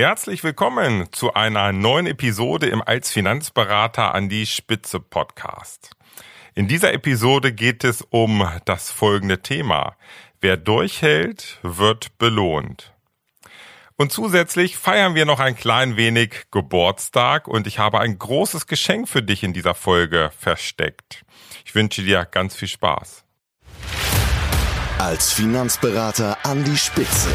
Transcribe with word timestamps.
Herzlich 0.00 0.44
willkommen 0.44 1.08
zu 1.10 1.34
einer 1.34 1.72
neuen 1.72 2.06
Episode 2.06 2.68
im 2.68 2.80
Als 2.80 3.10
Finanzberater 3.10 4.14
an 4.14 4.28
die 4.28 4.46
Spitze 4.46 5.00
Podcast. 5.00 5.90
In 6.54 6.68
dieser 6.68 6.92
Episode 6.92 7.52
geht 7.52 7.82
es 7.82 8.02
um 8.10 8.48
das 8.64 8.92
folgende 8.92 9.42
Thema. 9.42 9.96
Wer 10.40 10.56
durchhält, 10.56 11.58
wird 11.64 12.16
belohnt. 12.18 12.92
Und 13.96 14.12
zusätzlich 14.12 14.76
feiern 14.76 15.16
wir 15.16 15.24
noch 15.24 15.40
ein 15.40 15.56
klein 15.56 15.96
wenig 15.96 16.44
Geburtstag 16.52 17.48
und 17.48 17.66
ich 17.66 17.80
habe 17.80 17.98
ein 17.98 18.20
großes 18.20 18.68
Geschenk 18.68 19.08
für 19.08 19.24
dich 19.24 19.42
in 19.42 19.52
dieser 19.52 19.74
Folge 19.74 20.30
versteckt. 20.38 21.24
Ich 21.64 21.74
wünsche 21.74 22.04
dir 22.04 22.24
ganz 22.24 22.54
viel 22.54 22.68
Spaß. 22.68 23.24
Als 24.98 25.32
Finanzberater 25.32 26.38
an 26.44 26.62
die 26.62 26.76
Spitze 26.76 27.34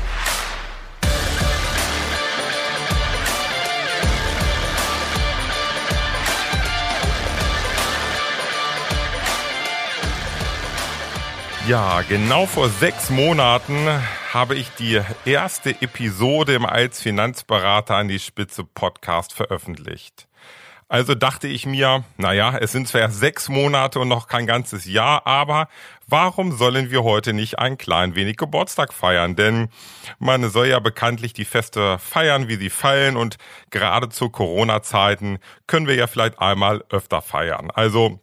Ja, 11.67 12.01
genau 12.01 12.47
vor 12.47 12.69
sechs 12.69 13.11
Monaten 13.11 13.87
habe 14.33 14.55
ich 14.55 14.69
die 14.71 14.99
erste 15.25 15.69
Episode 15.81 16.55
im 16.55 16.65
Als 16.65 16.99
Finanzberater 16.99 17.95
an 17.95 18.07
die 18.07 18.17
Spitze 18.17 18.63
Podcast 18.63 19.31
veröffentlicht. 19.31 20.27
Also 20.89 21.13
dachte 21.13 21.47
ich 21.47 21.67
mir, 21.67 22.03
naja, 22.17 22.57
es 22.57 22.71
sind 22.71 22.87
zwar 22.87 23.11
sechs 23.11 23.47
Monate 23.47 23.99
und 23.99 24.07
noch 24.07 24.27
kein 24.27 24.47
ganzes 24.47 24.85
Jahr, 24.85 25.25
aber 25.27 25.69
warum 26.07 26.51
sollen 26.51 26.89
wir 26.89 27.03
heute 27.03 27.31
nicht 27.31 27.59
ein 27.59 27.77
klein 27.77 28.15
wenig 28.15 28.37
Geburtstag 28.37 28.91
feiern? 28.91 29.35
Denn 29.35 29.69
man 30.17 30.49
soll 30.49 30.67
ja 30.67 30.79
bekanntlich 30.79 31.31
die 31.31 31.45
Feste 31.45 31.99
feiern, 31.99 32.47
wie 32.47 32.57
sie 32.57 32.71
fallen 32.71 33.17
und 33.17 33.37
gerade 33.69 34.09
zu 34.09 34.29
Corona-Zeiten 34.29 35.37
können 35.67 35.87
wir 35.87 35.95
ja 35.95 36.07
vielleicht 36.07 36.39
einmal 36.39 36.83
öfter 36.89 37.21
feiern. 37.21 37.69
Also 37.71 38.19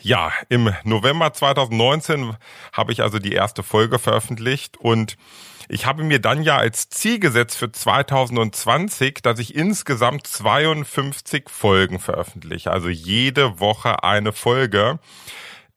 ja, 0.00 0.32
im 0.48 0.72
November 0.84 1.32
2019 1.32 2.36
habe 2.72 2.92
ich 2.92 3.02
also 3.02 3.18
die 3.18 3.32
erste 3.32 3.62
Folge 3.62 3.98
veröffentlicht 3.98 4.76
und 4.78 5.16
ich 5.68 5.86
habe 5.86 6.02
mir 6.02 6.18
dann 6.18 6.42
ja 6.42 6.56
als 6.56 6.88
Ziel 6.88 7.18
gesetzt 7.18 7.56
für 7.56 7.70
2020, 7.70 9.22
dass 9.22 9.38
ich 9.38 9.54
insgesamt 9.54 10.26
52 10.26 11.48
Folgen 11.48 11.98
veröffentliche, 11.98 12.70
also 12.70 12.88
jede 12.88 13.60
Woche 13.60 14.02
eine 14.02 14.32
Folge. 14.32 14.98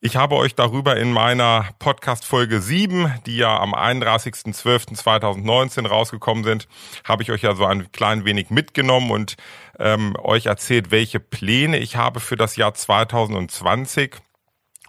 Ich 0.05 0.15
habe 0.17 0.35
euch 0.35 0.53
darüber 0.53 0.97
in 0.97 1.11
meiner 1.11 1.69
Podcast 1.79 2.25
Folge 2.25 2.61
7, 2.61 3.11
die 3.25 3.37
ja 3.37 3.59
am 3.59 3.73
31.12.2019 3.73 5.87
rausgekommen 5.87 6.43
sind, 6.43 6.67
habe 7.03 7.23
ich 7.23 7.31
euch 7.31 7.41
ja 7.41 7.55
so 7.55 7.65
ein 7.65 7.91
klein 7.91 8.23
wenig 8.23 8.51
mitgenommen 8.51 9.09
und 9.09 9.35
ähm, 9.79 10.15
euch 10.21 10.45
erzählt, 10.45 10.91
welche 10.91 11.19
Pläne 11.19 11.79
ich 11.79 11.95
habe 11.95 12.19
für 12.19 12.35
das 12.35 12.55
Jahr 12.55 12.75
2020. 12.75 14.17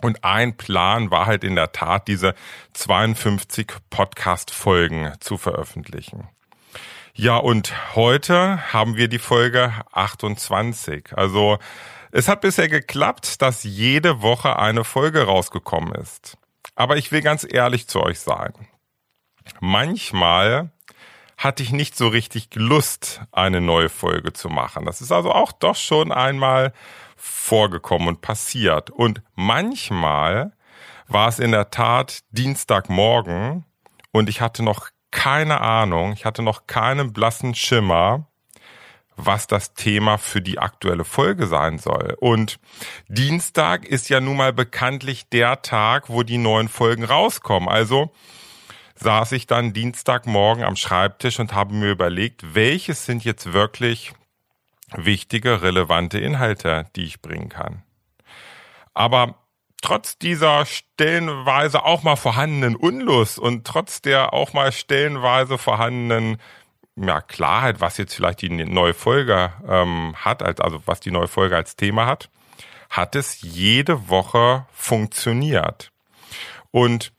Und 0.03 0.23
ein 0.23 0.59
Plan 0.59 1.11
war 1.11 1.25
halt 1.25 1.45
in 1.45 1.57
der 1.57 1.73
Tat, 1.73 2.09
diese 2.09 2.35
52 2.75 3.73
Podcast-Folgen 3.89 5.15
zu 5.21 5.39
veröffentlichen. 5.39 6.29
Ja, 7.15 7.39
und 7.39 7.97
heute 7.97 8.71
haben 8.75 8.99
wir 8.99 9.09
die 9.09 9.19
Folge 9.19 9.73
28. 9.93 11.17
Also 11.17 11.57
es 12.17 12.29
hat 12.29 12.41
bisher 12.41 12.69
geklappt, 12.69 13.43
dass 13.43 13.63
jede 13.63 14.23
Woche 14.23 14.59
eine 14.59 14.85
Folge 14.85 15.25
rausgekommen 15.25 15.95
ist. 15.95 16.39
Aber 16.75 16.97
ich 16.97 17.13
will 17.13 17.21
ganz 17.21 17.47
ehrlich 17.49 17.89
zu 17.89 18.03
euch 18.03 18.21
sein. 18.21 18.55
Manchmal 19.61 20.71
hatte 21.37 21.63
ich 21.63 21.73
nicht 21.73 21.95
so 21.95 22.09
richtig 22.09 22.55
Lust, 22.55 23.21
eine 23.33 23.61
neue 23.61 23.91
Folge 23.91 24.33
zu 24.33 24.49
machen. 24.49 24.87
Das 24.87 25.03
ist 25.03 25.13
also 25.13 25.31
auch 25.31 25.53
doch 25.53 25.77
schon 25.77 26.11
einmal 26.11 26.73
vorgekommen 27.17 28.09
und 28.09 28.23
passiert. 28.23 28.89
Und 28.89 29.21
manchmal 29.35 30.53
war 31.09 31.29
es 31.29 31.39
in 31.39 31.53
der 31.53 31.69
Tat 31.69 32.21
Dienstagmorgen 32.31 33.67
und 34.11 34.31
ich 34.31 34.41
hatte 34.41 34.63
noch 34.63 34.89
keine 35.11 35.61
Ahnung, 35.61 36.15
ich 36.15 36.25
hatte 36.25 36.41
noch 36.41 36.67
keinen 36.67 37.13
blassen 37.13 37.55
Schimmer, 37.55 38.27
was 39.17 39.47
das 39.47 39.75
Thema 39.75 40.19
für 40.19 40.43
die 40.43 40.59
aktuelle 40.59 41.05
Folge 41.05 41.47
sein 41.47 41.79
soll. 41.79 42.17
Und 42.21 42.59
Dienstag 43.09 43.87
ist 43.87 44.09
ja 44.09 44.21
nun 44.21 44.37
mal 44.37 44.53
bekanntlich 44.53 45.29
der 45.29 45.63
Tag, 45.63 46.11
wo 46.11 46.23
die 46.23 46.39
neuen 46.39 46.69
Folgen 46.69 47.05
rauskommen. 47.05 47.69
Also 47.69 48.13
saß 48.97 49.33
ich 49.33 49.47
dann 49.47 49.73
Dienstagmorgen 49.73 50.65
am 50.65 50.77
Schreibtisch 50.77 51.41
und 51.41 51.55
habe 51.55 51.75
mir 51.75 51.91
überlegt, 51.91 52.55
welches 52.55 53.07
sind 53.07 53.25
jetzt 53.25 53.53
wirklich 53.53 54.13
wichtige, 54.95 55.63
relevante 55.63 56.19
Inhalte, 56.19 56.87
die 56.95 57.05
ich 57.05 57.21
bringen 57.21 57.49
kann. 57.49 57.83
Aber 58.95 59.35
trotz 59.83 60.19
dieser 60.19 60.65
stellenweise 60.65 61.85
auch 61.85 62.03
mal 62.03 62.17
vorhandenen 62.17 62.77
Unlust 62.77 63.39
und 63.39 63.67
trotz 63.67 64.01
der 64.01 64.33
auch 64.33 64.53
mal 64.53 64.73
stellenweise 64.73 65.59
vorhandenen 65.59 66.39
ja, 66.97 67.21
Klarheit, 67.21 67.81
was 67.81 67.99
jetzt 67.99 68.15
vielleicht 68.15 68.43
die 68.43 68.49
neue 68.49 68.95
Folge 68.95 69.53
ähm, 69.69 70.15
hat, 70.17 70.43
als, 70.43 70.61
also 70.61 70.81
was 70.87 71.01
die 71.01 71.11
neue 71.11 71.29
Folge 71.29 71.57
als 71.57 71.77
Thema 71.77 72.07
hat, 72.07 72.31
hat 72.89 73.15
es 73.15 73.43
jede 73.43 74.09
Woche 74.09 74.67
funktioniert. 74.73 75.93
Und 76.71 77.13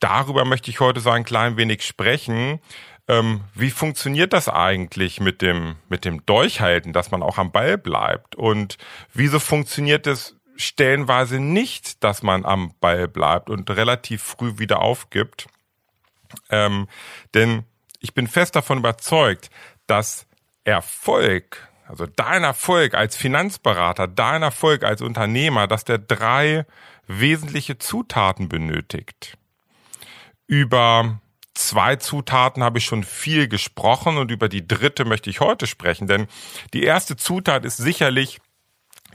darüber 0.00 0.44
möchte 0.44 0.70
ich 0.70 0.80
heute 0.80 1.00
so 1.00 1.10
ein 1.10 1.24
klein 1.24 1.56
wenig 1.56 1.82
sprechen. 1.82 2.60
Ähm, 3.06 3.44
wie 3.54 3.70
funktioniert 3.70 4.34
das 4.34 4.48
eigentlich 4.48 5.20
mit 5.20 5.40
dem, 5.40 5.76
mit 5.88 6.04
dem 6.04 6.26
Durchhalten, 6.26 6.92
dass 6.92 7.10
man 7.10 7.22
auch 7.22 7.38
am 7.38 7.50
Ball 7.50 7.78
bleibt? 7.78 8.36
Und 8.36 8.76
wieso 9.14 9.40
funktioniert 9.40 10.06
es 10.06 10.36
stellenweise 10.56 11.40
nicht, 11.40 12.04
dass 12.04 12.22
man 12.22 12.44
am 12.44 12.74
Ball 12.80 13.08
bleibt 13.08 13.48
und 13.48 13.70
relativ 13.70 14.22
früh 14.22 14.58
wieder 14.58 14.80
aufgibt? 14.80 15.46
Ähm, 16.50 16.88
denn 17.32 17.64
ich 17.98 18.14
bin 18.14 18.26
fest 18.26 18.56
davon 18.56 18.78
überzeugt, 18.78 19.50
dass 19.86 20.26
Erfolg, 20.64 21.68
also 21.86 22.06
dein 22.06 22.44
Erfolg 22.44 22.94
als 22.94 23.16
Finanzberater, 23.16 24.06
dein 24.06 24.42
Erfolg 24.42 24.84
als 24.84 25.02
Unternehmer, 25.02 25.66
dass 25.66 25.84
der 25.84 25.98
drei 25.98 26.66
wesentliche 27.06 27.78
Zutaten 27.78 28.48
benötigt 28.48 29.38
über 30.48 31.20
zwei 31.54 31.96
Zutaten 31.96 32.64
habe 32.64 32.78
ich 32.78 32.86
schon 32.86 33.04
viel 33.04 33.46
gesprochen 33.46 34.16
und 34.16 34.32
über 34.32 34.48
die 34.48 34.66
dritte 34.66 35.04
möchte 35.04 35.30
ich 35.30 35.40
heute 35.40 35.68
sprechen, 35.68 36.08
denn 36.08 36.26
die 36.72 36.82
erste 36.82 37.16
Zutat 37.16 37.64
ist 37.64 37.76
sicherlich 37.76 38.40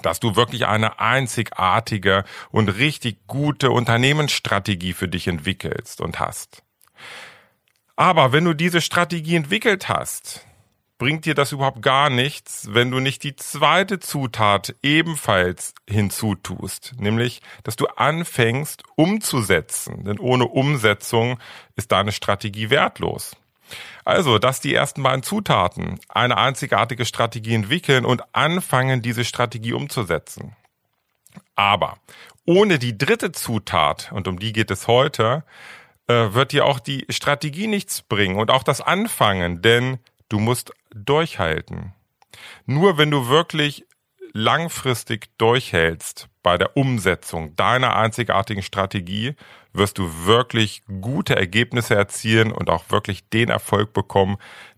dass 0.02 0.20
du 0.20 0.36
wirklich 0.36 0.66
eine 0.66 1.00
einzigartige 1.00 2.26
und 2.50 2.68
richtig 2.68 3.26
gute 3.28 3.70
Unternehmensstrategie 3.70 4.92
für 4.92 5.08
dich 5.08 5.28
entwickelst 5.28 6.02
und 6.02 6.20
hast. 6.20 6.64
Aber 7.96 8.32
wenn 8.32 8.46
du 8.46 8.54
diese 8.54 8.82
Strategie 8.82 9.36
entwickelt 9.36 9.88
hast, 9.88 10.46
bringt 10.98 11.26
dir 11.26 11.36
das 11.36 11.52
überhaupt 11.52 11.82
gar 11.82 12.10
nichts, 12.10 12.68
wenn 12.72 12.90
du 12.90 13.00
nicht 13.00 13.24
die 13.24 13.36
zweite 13.36 14.00
Zutat 14.00 14.76
ebenfalls 14.82 15.74
hinzutust, 15.88 16.94
nämlich, 16.98 17.42
dass 17.64 17.76
du 17.76 17.88
anfängst 17.88 18.84
umzusetzen, 18.96 20.06
denn 20.06 20.18
ohne 20.18 20.46
Umsetzung 20.46 21.40
ist 21.76 21.92
deine 21.92 22.12
Strategie 22.12 22.70
wertlos. 22.70 23.36
Also, 24.06 24.40
dass 24.40 24.62
die 24.62 24.74
ersten 24.74 25.04
beiden 25.04 25.24
Zutaten 25.24 26.00
eine 26.10 26.38
einzigartige 26.38 27.06
Strategie 27.06 27.56
entwickeln 27.56 28.06
und 28.06 28.24
anfangen, 28.34 29.02
diese 29.02 29.26
Strategie 29.26 29.74
umzusetzen. 29.74 30.56
Aber 31.56 31.98
ohne 32.46 32.80
die 32.80 32.98
dritte 32.98 33.32
Zutat, 33.32 34.12
und 34.12 34.28
um 34.28 34.40
die 34.40 34.54
geht 34.54 34.70
es 34.72 34.88
heute, 34.88 35.44
äh, 36.08 36.34
wird 36.34 36.52
dir 36.52 36.66
auch 36.66 36.80
die 36.80 37.06
Strategie 37.10 37.68
nichts 37.68 38.02
bringen 38.02 38.38
und 38.38 38.52
auch 38.52 38.64
das 38.64 38.82
Anfangen, 38.82 39.62
denn 39.62 40.00
Du 40.34 40.40
musst 40.40 40.74
durchhalten. 40.96 41.94
Nur 42.66 42.98
wenn 42.98 43.12
du 43.12 43.28
wirklich 43.28 43.86
langfristig 44.32 45.30
durchhältst 45.38 46.28
bei 46.42 46.58
der 46.58 46.76
Umsetzung 46.76 47.56
deiner 47.56 47.96
einzigartigen 47.96 48.64
Strategie, 48.64 49.36
wirst 49.74 50.00
du 50.00 50.26
wirklich 50.26 50.82
gute 51.02 51.36
Ergebnisse 51.36 51.94
erzielen 51.94 52.52
und 52.52 52.72
auch 52.72 52.86
wirklich 52.90 53.30
den 53.30 53.50
Erfolg 53.50 53.94
bekommen, 53.94 54.38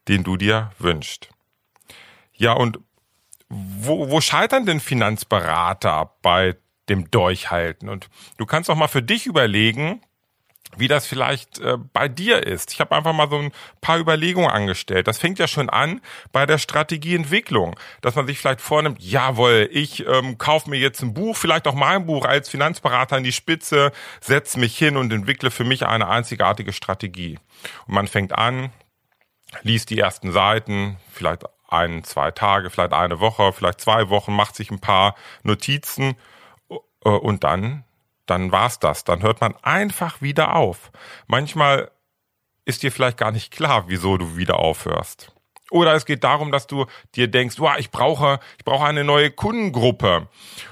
den 0.09 0.25
du 0.25 0.35
dir 0.35 0.71
wünschst. 0.77 1.29
Ja, 2.33 2.51
und 2.51 2.79
wo, 3.47 4.09
wo 4.09 4.19
scheitern 4.19 4.65
denn 4.65 4.81
Finanzberater 4.81 6.17
bei 6.21 6.57
dem 6.89 7.09
Durchhalten. 7.11 7.87
Und 7.87 8.09
du 8.37 8.45
kannst 8.45 8.69
auch 8.69 8.75
mal 8.75 8.89
für 8.89 9.01
dich 9.01 9.25
überlegen, 9.25 10.01
wie 10.77 10.87
das 10.87 11.05
vielleicht 11.05 11.59
äh, 11.59 11.77
bei 11.93 12.07
dir 12.07 12.45
ist. 12.45 12.73
Ich 12.73 12.79
habe 12.79 12.95
einfach 12.95 13.13
mal 13.13 13.29
so 13.29 13.37
ein 13.37 13.51
paar 13.81 13.99
Überlegungen 13.99 14.49
angestellt. 14.49 15.07
Das 15.07 15.17
fängt 15.17 15.39
ja 15.39 15.47
schon 15.47 15.69
an 15.69 16.01
bei 16.31 16.45
der 16.45 16.57
Strategieentwicklung, 16.57 17.77
dass 18.01 18.15
man 18.15 18.27
sich 18.27 18.39
vielleicht 18.39 18.61
vornimmt, 18.61 19.01
jawohl, 19.01 19.69
ich 19.71 20.05
ähm, 20.07 20.37
kaufe 20.37 20.69
mir 20.69 20.79
jetzt 20.79 21.01
ein 21.01 21.13
Buch, 21.13 21.37
vielleicht 21.37 21.67
auch 21.67 21.75
mein 21.75 22.05
Buch 22.05 22.25
als 22.25 22.49
Finanzberater 22.49 23.17
in 23.17 23.23
die 23.23 23.31
Spitze, 23.31 23.91
setze 24.21 24.59
mich 24.59 24.77
hin 24.77 24.97
und 24.97 25.11
entwickle 25.11 25.51
für 25.51 25.63
mich 25.63 25.85
eine 25.85 26.07
einzigartige 26.07 26.73
Strategie. 26.73 27.39
Und 27.87 27.93
man 27.93 28.07
fängt 28.07 28.37
an, 28.37 28.71
liest 29.61 29.89
die 29.89 29.99
ersten 29.99 30.31
Seiten, 30.31 30.97
vielleicht 31.11 31.43
ein, 31.67 32.03
zwei 32.03 32.31
Tage, 32.31 32.69
vielleicht 32.69 32.93
eine 32.93 33.19
Woche, 33.19 33.53
vielleicht 33.53 33.81
zwei 33.81 34.09
Wochen, 34.09 34.33
macht 34.33 34.55
sich 34.55 34.71
ein 34.71 34.79
paar 34.79 35.15
Notizen 35.43 36.15
äh, 36.69 37.09
und 37.09 37.43
dann 37.43 37.84
dann 38.25 38.51
war's 38.51 38.79
das. 38.79 39.03
Dann 39.03 39.21
hört 39.21 39.41
man 39.41 39.55
einfach 39.61 40.21
wieder 40.21 40.55
auf. 40.55 40.91
Manchmal 41.27 41.91
ist 42.65 42.83
dir 42.83 42.91
vielleicht 42.91 43.17
gar 43.17 43.31
nicht 43.31 43.51
klar, 43.51 43.85
wieso 43.87 44.17
du 44.17 44.37
wieder 44.37 44.59
aufhörst. 44.59 45.31
Oder 45.71 45.93
es 45.93 46.05
geht 46.05 46.23
darum, 46.23 46.51
dass 46.51 46.67
du 46.67 46.85
dir 47.15 47.27
denkst, 47.27 47.59
wow, 47.59 47.75
ich 47.77 47.89
brauche, 47.89 48.39
ich 48.57 48.65
brauche 48.65 48.85
eine 48.85 49.03
neue 49.03 49.31
Kundengruppe. 49.31 50.27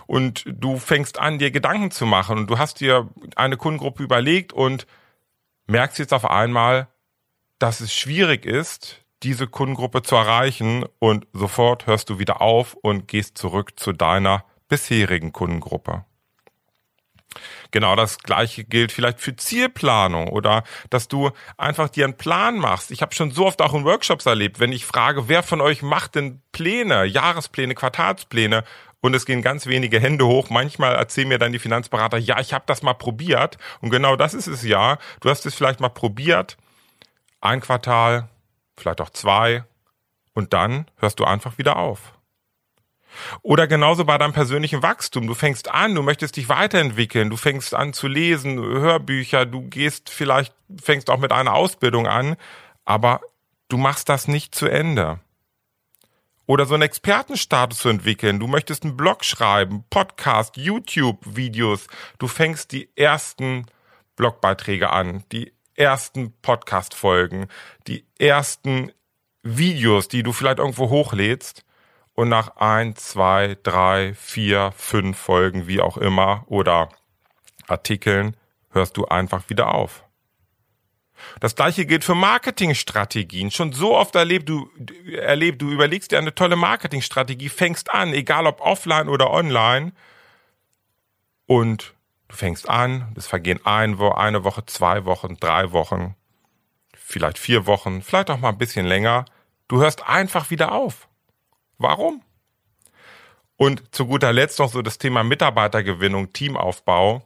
Und 0.05 0.43
du 0.47 0.77
fängst 0.77 1.19
an, 1.19 1.39
dir 1.39 1.51
Gedanken 1.51 1.91
zu 1.91 2.05
machen. 2.05 2.37
Und 2.37 2.49
du 2.49 2.57
hast 2.57 2.79
dir 2.79 3.09
eine 3.35 3.57
Kundengruppe 3.57 4.03
überlegt 4.03 4.53
und 4.53 4.85
merkst 5.67 5.99
jetzt 5.99 6.13
auf 6.13 6.29
einmal, 6.29 6.87
dass 7.57 7.79
es 7.79 7.93
schwierig 7.93 8.45
ist, 8.45 9.03
diese 9.23 9.47
Kundengruppe 9.47 10.03
zu 10.03 10.15
erreichen. 10.15 10.85
Und 10.99 11.27
sofort 11.33 11.87
hörst 11.87 12.09
du 12.09 12.19
wieder 12.19 12.41
auf 12.41 12.75
und 12.75 13.07
gehst 13.07 13.37
zurück 13.37 13.79
zu 13.79 13.93
deiner 13.93 14.45
bisherigen 14.67 15.33
Kundengruppe. 15.33 16.05
Genau 17.71 17.95
das 17.95 18.19
gleiche 18.19 18.63
gilt 18.63 18.91
vielleicht 18.91 19.19
für 19.19 19.35
Zielplanung 19.35 20.27
oder 20.29 20.63
dass 20.89 21.07
du 21.07 21.31
einfach 21.57 21.89
dir 21.89 22.05
einen 22.05 22.17
Plan 22.17 22.57
machst. 22.57 22.91
Ich 22.91 23.01
habe 23.01 23.15
schon 23.15 23.31
so 23.31 23.45
oft 23.45 23.61
auch 23.61 23.73
in 23.73 23.85
Workshops 23.85 24.25
erlebt, 24.25 24.59
wenn 24.59 24.71
ich 24.71 24.85
frage, 24.85 25.27
wer 25.27 25.43
von 25.43 25.61
euch 25.61 25.81
macht 25.81 26.15
denn 26.15 26.41
Pläne, 26.51 27.05
Jahrespläne, 27.05 27.75
Quartalspläne 27.75 28.63
und 29.01 29.13
es 29.13 29.25
gehen 29.25 29.41
ganz 29.41 29.65
wenige 29.65 29.99
Hände 29.99 30.25
hoch. 30.25 30.49
Manchmal 30.49 30.95
erzählen 30.95 31.27
mir 31.27 31.39
dann 31.39 31.51
die 31.51 31.59
Finanzberater, 31.59 32.17
ja, 32.17 32.39
ich 32.39 32.53
habe 32.53 32.63
das 32.67 32.83
mal 32.83 32.93
probiert 32.93 33.57
und 33.81 33.89
genau 33.89 34.15
das 34.15 34.33
ist 34.33 34.47
es 34.47 34.63
ja. 34.63 34.97
Du 35.19 35.29
hast 35.29 35.45
es 35.45 35.55
vielleicht 35.55 35.79
mal 35.79 35.89
probiert, 35.89 36.57
ein 37.41 37.59
Quartal, 37.59 38.29
vielleicht 38.77 39.01
auch 39.01 39.09
zwei 39.09 39.65
und 40.33 40.53
dann 40.53 40.85
hörst 40.97 41.19
du 41.19 41.25
einfach 41.25 41.57
wieder 41.57 41.77
auf. 41.77 42.13
Oder 43.41 43.67
genauso 43.67 44.05
bei 44.05 44.17
deinem 44.17 44.33
persönlichen 44.33 44.83
Wachstum. 44.83 45.27
Du 45.27 45.33
fängst 45.33 45.69
an, 45.69 45.95
du 45.95 46.01
möchtest 46.01 46.37
dich 46.37 46.49
weiterentwickeln, 46.49 47.29
du 47.29 47.37
fängst 47.37 47.73
an 47.73 47.93
zu 47.93 48.07
lesen, 48.07 48.57
Hörbücher, 48.59 49.45
du 49.45 49.61
gehst 49.61 50.09
vielleicht, 50.09 50.53
fängst 50.81 51.09
auch 51.09 51.19
mit 51.19 51.31
einer 51.31 51.53
Ausbildung 51.53 52.07
an, 52.07 52.35
aber 52.85 53.21
du 53.69 53.77
machst 53.77 54.09
das 54.09 54.27
nicht 54.27 54.55
zu 54.55 54.67
Ende. 54.67 55.19
Oder 56.45 56.65
so 56.65 56.73
einen 56.73 56.83
Expertenstatus 56.83 57.79
zu 57.79 57.89
entwickeln. 57.89 58.39
Du 58.39 58.47
möchtest 58.47 58.83
einen 58.83 58.97
Blog 58.97 59.23
schreiben, 59.23 59.85
Podcast, 59.89 60.57
YouTube-Videos. 60.57 61.87
Du 62.19 62.27
fängst 62.27 62.73
die 62.73 62.89
ersten 62.97 63.65
Blogbeiträge 64.17 64.89
an, 64.91 65.23
die 65.31 65.53
ersten 65.75 66.33
Podcast-Folgen, 66.41 67.47
die 67.87 68.05
ersten 68.19 68.91
Videos, 69.41 70.09
die 70.09 70.23
du 70.23 70.33
vielleicht 70.33 70.59
irgendwo 70.59 70.89
hochlädst 70.89 71.63
und 72.15 72.29
nach 72.29 72.57
ein, 72.57 72.95
zwei, 72.95 73.57
drei, 73.63 74.13
vier, 74.13 74.71
fünf 74.75 75.17
Folgen, 75.17 75.67
wie 75.67 75.81
auch 75.81 75.97
immer, 75.97 76.43
oder 76.47 76.89
Artikeln, 77.67 78.37
hörst 78.71 78.97
du 78.97 79.05
einfach 79.05 79.49
wieder 79.49 79.73
auf. 79.73 80.03
Das 81.39 81.55
gleiche 81.55 81.85
gilt 81.85 82.03
für 82.03 82.15
Marketingstrategien. 82.15 83.51
Schon 83.51 83.71
so 83.71 83.95
oft 83.95 84.15
erlebt 84.15 84.49
du, 84.49 84.69
erlebt, 85.15 85.61
du 85.61 85.71
überlegst 85.71 86.11
dir 86.11 86.17
eine 86.17 86.35
tolle 86.35 86.55
Marketingstrategie, 86.55 87.49
fängst 87.49 87.93
an, 87.93 88.13
egal 88.13 88.45
ob 88.45 88.61
offline 88.61 89.09
oder 89.09 89.31
online, 89.31 89.93
und 91.45 91.93
du 92.27 92.35
fängst 92.35 92.69
an, 92.69 93.13
es 93.15 93.27
vergehen 93.27 93.59
ein, 93.65 93.99
eine 93.99 94.43
Woche, 94.43 94.65
zwei 94.65 95.05
Wochen, 95.05 95.37
drei 95.39 95.71
Wochen, 95.71 96.15
vielleicht 96.95 97.37
vier 97.37 97.65
Wochen, 97.65 98.01
vielleicht 98.01 98.29
auch 98.29 98.39
mal 98.39 98.49
ein 98.49 98.57
bisschen 98.57 98.85
länger. 98.85 99.25
Du 99.67 99.81
hörst 99.81 100.07
einfach 100.07 100.49
wieder 100.49 100.71
auf. 100.71 101.07
Warum? 101.77 102.21
Und 103.57 103.93
zu 103.93 104.07
guter 104.07 104.33
Letzt 104.33 104.59
noch 104.59 104.71
so 104.71 104.81
das 104.81 104.97
Thema 104.97 105.23
Mitarbeitergewinnung, 105.23 106.33
Teamaufbau. 106.33 107.25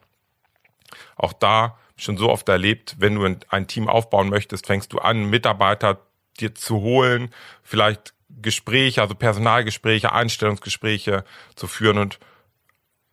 Auch 1.15 1.33
da 1.33 1.77
schon 1.95 2.17
so 2.17 2.29
oft 2.29 2.47
erlebt, 2.47 2.95
wenn 2.99 3.15
du 3.15 3.37
ein 3.49 3.67
Team 3.67 3.89
aufbauen 3.89 4.29
möchtest, 4.29 4.67
fängst 4.67 4.93
du 4.93 4.99
an, 4.99 5.29
Mitarbeiter 5.29 5.99
dir 6.39 6.53
zu 6.53 6.81
holen, 6.81 7.33
vielleicht 7.63 8.13
Gespräche, 8.29 9.01
also 9.01 9.15
Personalgespräche, 9.15 10.11
Einstellungsgespräche 10.11 11.23
zu 11.55 11.67
führen 11.67 11.97
und 11.97 12.19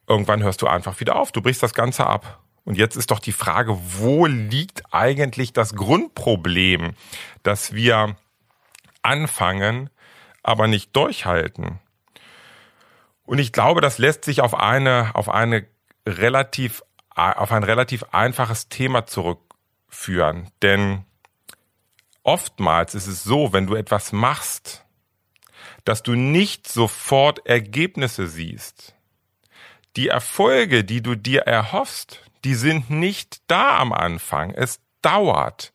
irgendwann 0.07 0.43
hörst 0.43 0.61
du 0.61 0.67
einfach 0.67 1.01
wieder 1.01 1.17
auf. 1.17 1.33
Du 1.33 1.41
brichst 1.41 1.63
das 1.63 1.75
Ganze 1.75 2.07
ab. 2.07 2.41
Und 2.65 2.79
jetzt 2.79 2.97
ist 2.97 3.11
doch 3.11 3.19
die 3.19 3.33
Frage, 3.33 3.79
wo 3.99 4.27
liegt 4.27 4.83
eigentlich 4.93 5.53
das 5.53 5.75
Grundproblem, 5.75 6.95
dass 7.43 7.75
wir 7.75 8.17
anfangen, 9.03 9.91
aber 10.44 10.69
nicht 10.69 10.94
durchhalten. 10.94 11.81
Und 13.25 13.38
ich 13.38 13.52
glaube, 13.52 13.81
das 13.81 13.99
lässt 13.99 14.25
sich 14.25 14.41
auf 14.41 14.55
eine, 14.55 15.14
auf 15.14 15.29
eine 15.29 15.67
relativ, 16.06 16.82
auf 17.14 17.52
ein 17.52 17.64
relativ 17.64 18.05
einfaches 18.12 18.69
Thema 18.69 19.06
zurückführen. 19.06 20.50
Denn 20.62 21.05
oftmals 22.23 22.94
ist 22.94 23.06
es 23.06 23.25
so, 23.25 23.52
wenn 23.52 23.67
du 23.67 23.75
etwas 23.75 24.12
machst, 24.12 24.85
dass 25.85 26.02
du 26.02 26.14
nicht 26.14 26.69
sofort 26.69 27.46
Ergebnisse 27.46 28.26
siehst. 28.26 28.94
Die 29.96 30.08
Erfolge, 30.08 30.85
die 30.85 31.02
du 31.02 31.14
dir 31.14 31.43
erhoffst, 31.43 32.20
die 32.44 32.55
sind 32.55 32.91
nicht 32.91 33.43
da 33.46 33.79
am 33.79 33.93
Anfang. 33.93 34.50
Es 34.50 34.81
dauert. 35.00 35.73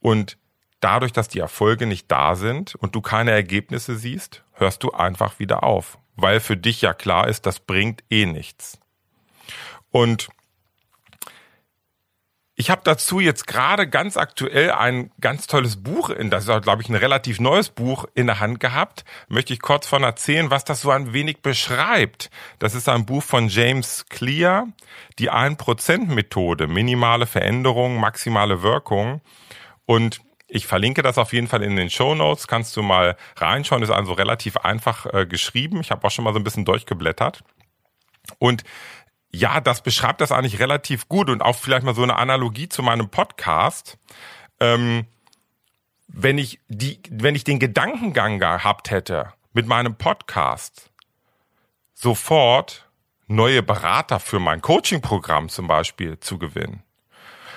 Und 0.00 0.36
dadurch, 0.80 1.12
dass 1.12 1.28
die 1.28 1.40
Erfolge 1.40 1.86
nicht 1.86 2.10
da 2.10 2.34
sind 2.34 2.74
und 2.74 2.94
du 2.94 3.00
keine 3.00 3.30
Ergebnisse 3.30 3.96
siehst, 3.96 4.42
hörst 4.52 4.82
du 4.82 4.92
einfach 4.92 5.38
wieder 5.38 5.62
auf, 5.62 5.98
weil 6.16 6.40
für 6.40 6.56
dich 6.56 6.82
ja 6.82 6.94
klar 6.94 7.28
ist, 7.28 7.46
das 7.46 7.60
bringt 7.60 8.04
eh 8.10 8.26
nichts. 8.26 8.78
Und 9.90 10.28
ich 12.58 12.70
habe 12.70 12.80
dazu 12.84 13.20
jetzt 13.20 13.46
gerade 13.46 13.86
ganz 13.86 14.16
aktuell 14.16 14.72
ein 14.72 15.10
ganz 15.20 15.46
tolles 15.46 15.82
Buch, 15.82 16.08
in 16.08 16.30
das 16.30 16.48
ist, 16.48 16.62
glaube 16.62 16.80
ich, 16.80 16.88
ein 16.88 16.94
relativ 16.94 17.38
neues 17.38 17.68
Buch 17.68 18.06
in 18.14 18.26
der 18.26 18.40
Hand 18.40 18.60
gehabt. 18.60 19.04
Möchte 19.28 19.52
ich 19.52 19.60
kurz 19.60 19.86
von 19.86 20.02
erzählen, 20.02 20.50
was 20.50 20.64
das 20.64 20.80
so 20.80 20.90
ein 20.90 21.12
wenig 21.12 21.42
beschreibt. 21.42 22.30
Das 22.58 22.74
ist 22.74 22.88
ein 22.88 23.04
Buch 23.04 23.22
von 23.22 23.48
James 23.48 24.06
Clear, 24.08 24.68
die 25.18 25.30
1%-Methode, 25.30 26.66
minimale 26.66 27.26
Veränderung, 27.26 28.00
maximale 28.00 28.62
Wirkung. 28.62 29.20
Und 29.84 30.22
ich 30.48 30.66
verlinke 30.66 31.02
das 31.02 31.18
auf 31.18 31.32
jeden 31.32 31.48
Fall 31.48 31.62
in 31.62 31.76
den 31.76 31.90
Show 31.90 32.14
Notes. 32.14 32.46
Kannst 32.46 32.76
du 32.76 32.82
mal 32.82 33.16
reinschauen. 33.36 33.82
Ist 33.82 33.90
also 33.90 34.12
relativ 34.12 34.56
einfach 34.56 35.06
äh, 35.12 35.26
geschrieben. 35.26 35.80
Ich 35.80 35.90
habe 35.90 36.06
auch 36.06 36.10
schon 36.10 36.24
mal 36.24 36.32
so 36.32 36.38
ein 36.38 36.44
bisschen 36.44 36.64
durchgeblättert. 36.64 37.42
Und 38.38 38.62
ja, 39.30 39.60
das 39.60 39.82
beschreibt 39.82 40.20
das 40.20 40.32
eigentlich 40.32 40.60
relativ 40.60 41.08
gut 41.08 41.30
und 41.30 41.42
auch 41.42 41.56
vielleicht 41.56 41.84
mal 41.84 41.94
so 41.94 42.02
eine 42.02 42.16
Analogie 42.16 42.68
zu 42.68 42.82
meinem 42.82 43.08
Podcast. 43.08 43.98
Ähm, 44.60 45.06
wenn 46.08 46.38
ich 46.38 46.60
die, 46.68 47.00
wenn 47.10 47.34
ich 47.34 47.44
den 47.44 47.58
Gedankengang 47.58 48.38
gehabt 48.38 48.90
hätte 48.90 49.32
mit 49.52 49.66
meinem 49.66 49.96
Podcast, 49.96 50.90
sofort 51.92 52.88
neue 53.26 53.62
Berater 53.62 54.20
für 54.20 54.38
mein 54.38 54.62
Coaching-Programm 54.62 55.48
zum 55.48 55.66
Beispiel 55.66 56.20
zu 56.20 56.38
gewinnen, 56.38 56.84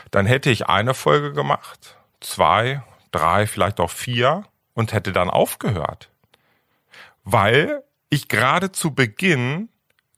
dann 0.10 0.26
hätte 0.26 0.50
ich 0.50 0.66
eine 0.66 0.96
Folge 0.96 1.34
gemacht 1.34 1.99
zwei, 2.20 2.84
drei, 3.12 3.48
vielleicht 3.48 3.80
auch 3.80 3.92
vier 3.92 4.44
und 4.74 4.94
hätte 4.94 5.12
dann 5.12 5.30
aufgehört. 5.30 6.10
Weil 7.24 7.84
ich 8.10 8.28
gerade 8.28 8.72
zu 8.72 8.94
Beginn 8.94 9.70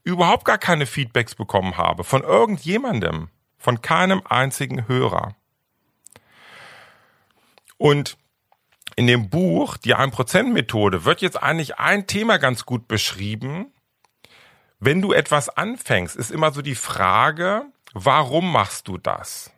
überhaupt 0.03 0.45
gar 0.45 0.57
keine 0.57 0.85
Feedbacks 0.85 1.35
bekommen 1.35 1.77
habe 1.77 2.03
von 2.03 2.23
irgendjemandem, 2.23 3.29
von 3.57 3.81
keinem 3.81 4.21
einzigen 4.25 4.87
Hörer. 4.87 5.35
Und 7.77 8.17
in 8.95 9.07
dem 9.07 9.29
Buch, 9.29 9.77
die 9.77 9.95
1%-Methode, 9.95 11.05
wird 11.05 11.21
jetzt 11.21 11.41
eigentlich 11.41 11.77
ein 11.77 12.07
Thema 12.07 12.37
ganz 12.37 12.65
gut 12.65 12.87
beschrieben. 12.87 13.71
Wenn 14.79 15.01
du 15.01 15.13
etwas 15.13 15.49
anfängst, 15.49 16.15
ist 16.15 16.31
immer 16.31 16.51
so 16.51 16.61
die 16.61 16.75
Frage, 16.75 17.63
warum 17.93 18.51
machst 18.51 18.87
du 18.87 18.97
das? 18.97 19.51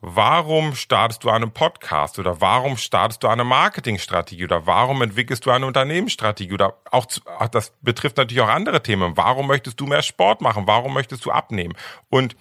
Warum 0.00 0.74
startest 0.74 1.24
du 1.24 1.30
einen 1.30 1.50
Podcast 1.50 2.18
oder 2.18 2.40
warum 2.40 2.76
startest 2.76 3.22
du 3.22 3.28
eine 3.28 3.44
Marketingstrategie 3.44 4.44
oder 4.44 4.66
warum 4.66 5.02
entwickelst 5.02 5.44
du 5.44 5.50
eine 5.50 5.66
Unternehmensstrategie 5.66 6.54
oder 6.54 6.78
auch, 6.90 7.06
das 7.50 7.72
betrifft 7.82 8.16
natürlich 8.16 8.42
auch 8.42 8.48
andere 8.48 8.82
Themen. 8.82 9.16
Warum 9.16 9.46
möchtest 9.46 9.78
du 9.78 9.86
mehr 9.86 10.02
Sport 10.02 10.40
machen? 10.40 10.66
Warum 10.66 10.94
möchtest 10.94 11.24
du 11.24 11.30
abnehmen? 11.30 11.74
Und 12.08 12.34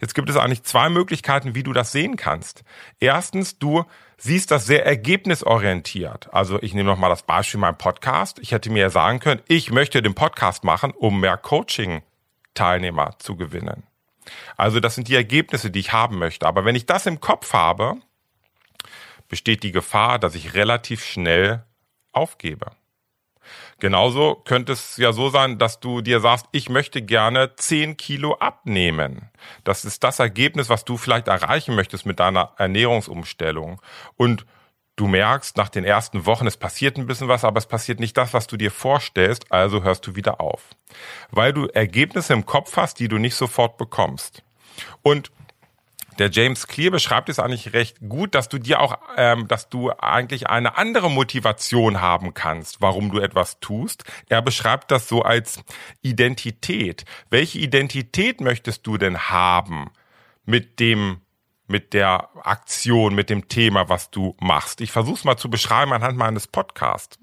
jetzt 0.00 0.14
gibt 0.14 0.30
es 0.30 0.36
eigentlich 0.36 0.62
zwei 0.62 0.88
Möglichkeiten, 0.88 1.54
wie 1.54 1.62
du 1.62 1.72
das 1.72 1.92
sehen 1.92 2.16
kannst. 2.16 2.64
Erstens, 2.98 3.58
du 3.58 3.84
siehst 4.16 4.50
das 4.50 4.66
sehr 4.66 4.86
ergebnisorientiert. 4.86 6.32
Also 6.32 6.62
ich 6.62 6.72
nehme 6.72 6.88
nochmal 6.88 7.10
das 7.10 7.24
Beispiel 7.24 7.60
mein 7.60 7.76
Podcast. 7.76 8.38
Ich 8.38 8.52
hätte 8.52 8.70
mir 8.70 8.80
ja 8.80 8.90
sagen 8.90 9.18
können, 9.18 9.42
ich 9.48 9.70
möchte 9.70 10.00
den 10.00 10.14
Podcast 10.14 10.64
machen, 10.64 10.92
um 10.92 11.20
mehr 11.20 11.36
Coaching-Teilnehmer 11.36 13.16
zu 13.18 13.36
gewinnen. 13.36 13.82
Also 14.56 14.80
das 14.80 14.94
sind 14.94 15.08
die 15.08 15.14
Ergebnisse, 15.14 15.70
die 15.70 15.80
ich 15.80 15.92
haben 15.92 16.18
möchte. 16.18 16.46
Aber 16.46 16.64
wenn 16.64 16.76
ich 16.76 16.86
das 16.86 17.06
im 17.06 17.20
Kopf 17.20 17.52
habe, 17.52 17.96
besteht 19.28 19.62
die 19.62 19.72
Gefahr, 19.72 20.18
dass 20.18 20.34
ich 20.34 20.54
relativ 20.54 21.04
schnell 21.04 21.64
aufgebe. 22.12 22.72
Genauso 23.78 24.36
könnte 24.36 24.72
es 24.72 24.96
ja 24.96 25.12
so 25.12 25.28
sein, 25.28 25.58
dass 25.58 25.80
du 25.80 26.02
dir 26.02 26.20
sagst, 26.20 26.46
ich 26.52 26.68
möchte 26.68 27.02
gerne 27.02 27.56
10 27.56 27.96
Kilo 27.96 28.34
abnehmen. 28.34 29.30
Das 29.64 29.84
ist 29.84 30.04
das 30.04 30.20
Ergebnis, 30.20 30.68
was 30.68 30.84
du 30.84 30.96
vielleicht 30.96 31.26
erreichen 31.26 31.74
möchtest 31.74 32.06
mit 32.06 32.20
deiner 32.20 32.52
Ernährungsumstellung. 32.58 33.82
Und 34.16 34.46
du 34.96 35.06
merkst 35.06 35.56
nach 35.56 35.68
den 35.68 35.84
ersten 35.84 36.26
Wochen, 36.26 36.46
es 36.46 36.56
passiert 36.56 36.96
ein 36.96 37.06
bisschen 37.06 37.28
was, 37.28 37.44
aber 37.44 37.58
es 37.58 37.66
passiert 37.66 38.00
nicht 38.00 38.16
das, 38.16 38.34
was 38.34 38.46
du 38.46 38.56
dir 38.56 38.70
vorstellst, 38.70 39.50
also 39.50 39.82
hörst 39.82 40.06
du 40.06 40.16
wieder 40.16 40.40
auf. 40.40 40.62
Weil 41.30 41.52
du 41.52 41.66
Ergebnisse 41.66 42.32
im 42.32 42.46
Kopf 42.46 42.76
hast, 42.76 43.00
die 43.00 43.08
du 43.08 43.18
nicht 43.18 43.34
sofort 43.34 43.78
bekommst. 43.78 44.42
Und 45.02 45.30
der 46.18 46.30
James 46.30 46.66
Clear 46.66 46.90
beschreibt 46.90 47.30
es 47.30 47.38
eigentlich 47.38 47.72
recht 47.72 47.96
gut, 48.06 48.34
dass 48.34 48.48
du 48.48 48.58
dir 48.58 48.80
auch, 48.80 48.98
ähm, 49.16 49.48
dass 49.48 49.70
du 49.70 49.90
eigentlich 49.90 50.46
eine 50.46 50.76
andere 50.76 51.10
Motivation 51.10 52.00
haben 52.00 52.34
kannst, 52.34 52.82
warum 52.82 53.10
du 53.10 53.18
etwas 53.18 53.60
tust. 53.60 54.04
Er 54.28 54.42
beschreibt 54.42 54.90
das 54.90 55.08
so 55.08 55.22
als 55.22 55.60
Identität. 56.02 57.04
Welche 57.30 57.58
Identität 57.58 58.42
möchtest 58.42 58.86
du 58.86 58.98
denn 58.98 59.30
haben 59.30 59.90
mit 60.44 60.80
dem 60.80 61.22
mit 61.72 61.94
der 61.94 62.28
Aktion, 62.44 63.16
mit 63.16 63.30
dem 63.30 63.48
Thema, 63.48 63.88
was 63.88 64.10
du 64.10 64.36
machst. 64.38 64.80
Ich 64.80 64.92
versuche 64.92 65.16
es 65.16 65.24
mal 65.24 65.36
zu 65.36 65.50
beschreiben 65.50 65.92
anhand 65.92 66.16
meines 66.16 66.46
Podcasts. 66.46 67.18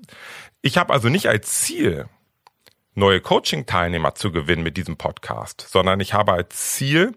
Ich 0.62 0.78
habe 0.78 0.92
also 0.92 1.08
nicht 1.08 1.28
als 1.28 1.62
Ziel, 1.62 2.10
neue 2.96 3.22
Coaching-Teilnehmer 3.22 4.16
zu 4.16 4.32
gewinnen 4.32 4.64
mit 4.64 4.76
diesem 4.76 4.98
Podcast, 4.98 5.66
sondern 5.70 6.02
ich 6.02 6.14
habe 6.14 6.34
als 6.34 6.74
Ziel, 6.74 7.16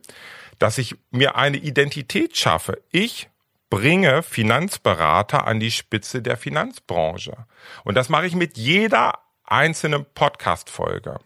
dass 0.60 0.78
ich 0.78 0.94
mir 1.10 1.34
eine 1.34 1.56
Identität 1.56 2.36
schaffe. 2.36 2.82
Ich 2.92 3.28
bringe 3.70 4.22
Finanzberater 4.22 5.46
an 5.46 5.58
die 5.58 5.70
Spitze 5.70 6.20
der 6.20 6.36
Finanzbranche. 6.36 7.46
Und 7.84 7.96
das 7.96 8.10
mache 8.10 8.26
ich 8.26 8.34
mit 8.34 8.58
jeder 8.58 9.18
einzelnen 9.44 10.04
Podcast-Folge. 10.14 11.18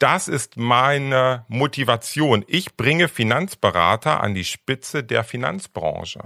Das 0.00 0.28
ist 0.28 0.56
meine 0.56 1.44
Motivation. 1.48 2.42
Ich 2.48 2.74
bringe 2.74 3.06
Finanzberater 3.06 4.22
an 4.22 4.34
die 4.34 4.44
Spitze 4.44 5.04
der 5.04 5.24
Finanzbranche. 5.24 6.20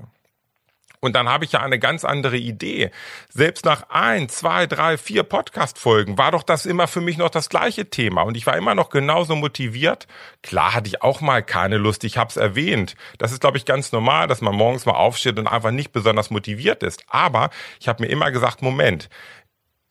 Und 1.01 1.17
dann 1.17 1.29
habe 1.29 1.45
ich 1.45 1.53
ja 1.53 1.61
eine 1.61 1.81
ganz 1.81 2.05
andere 2.05 2.37
Idee. 2.37 2.93
Selbst 3.29 3.65
nach 3.65 3.91
ein, 3.91 4.29
zwei, 4.29 4.67
drei, 4.69 4.97
vier 4.97 5.25
Podcast-Folgen 5.25 6.17
war 6.17 6.31
doch 6.31 6.45
das 6.45 6.67
immer 6.67 6.87
für 6.87 7.01
mich 7.01 7.19
noch 7.19 7.31
das 7.31 7.49
gleiche 7.49 7.91
Thema. 7.91 8.23
Und 8.23 8.37
ich 8.37 8.47
war 8.47 8.57
immer 8.57 8.77
noch 8.77 8.91
genauso 8.91 9.35
motiviert. 9.35 10.07
Klar 10.43 10.73
hatte 10.73 10.87
ich 10.87 11.03
auch 11.03 11.21
mal 11.21 11.43
keine 11.43 11.77
Lust, 11.77 12.05
ich 12.05 12.17
habe 12.17 12.31
es 12.31 12.37
erwähnt. 12.37 12.95
Das 13.19 13.33
ist, 13.33 13.41
glaube 13.41 13.59
ich, 13.59 13.65
ganz 13.65 13.91
normal, 13.91 14.29
dass 14.29 14.41
man 14.41 14.55
morgens 14.55 14.87
mal 14.87 14.93
aufsteht 14.93 15.39
und 15.39 15.49
einfach 15.49 15.73
nicht 15.73 15.93
besonders 15.93 16.31
motiviert 16.31 16.85
ist. 16.85 17.05
Aber 17.09 17.51
ich 17.81 17.89
habe 17.89 18.05
mir 18.05 18.09
immer 18.09 18.31
gesagt, 18.31 18.63
Moment, 18.63 19.11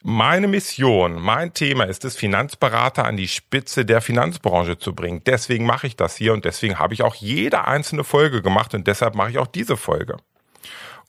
meine 0.04 0.50
Mission, 0.50 1.20
mein 1.20 1.54
Thema 1.54 1.86
ist 1.86 2.04
es, 2.04 2.18
Finanzberater 2.18 3.06
an 3.06 3.16
die 3.16 3.30
Spitze 3.30 3.86
der 3.86 4.02
Finanzbranche 4.02 4.78
zu 4.78 4.94
bringen. 4.94 5.22
Deswegen 5.26 5.66
mache 5.66 5.88
ich 5.88 5.96
das 5.96 6.18
hier 6.18 6.34
und 6.34 6.44
deswegen 6.44 6.78
habe 6.78 6.94
ich 6.94 7.02
auch 7.04 7.16
jede 7.16 7.66
einzelne 7.66 8.04
Folge 8.04 8.42
gemacht 8.42 8.74
und 8.74 8.86
deshalb 8.86 9.16
mache 9.16 9.32
ich 9.32 9.38
auch 9.38 9.48
diese 9.48 9.78
Folge. 9.78 10.18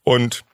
Und 0.05 0.45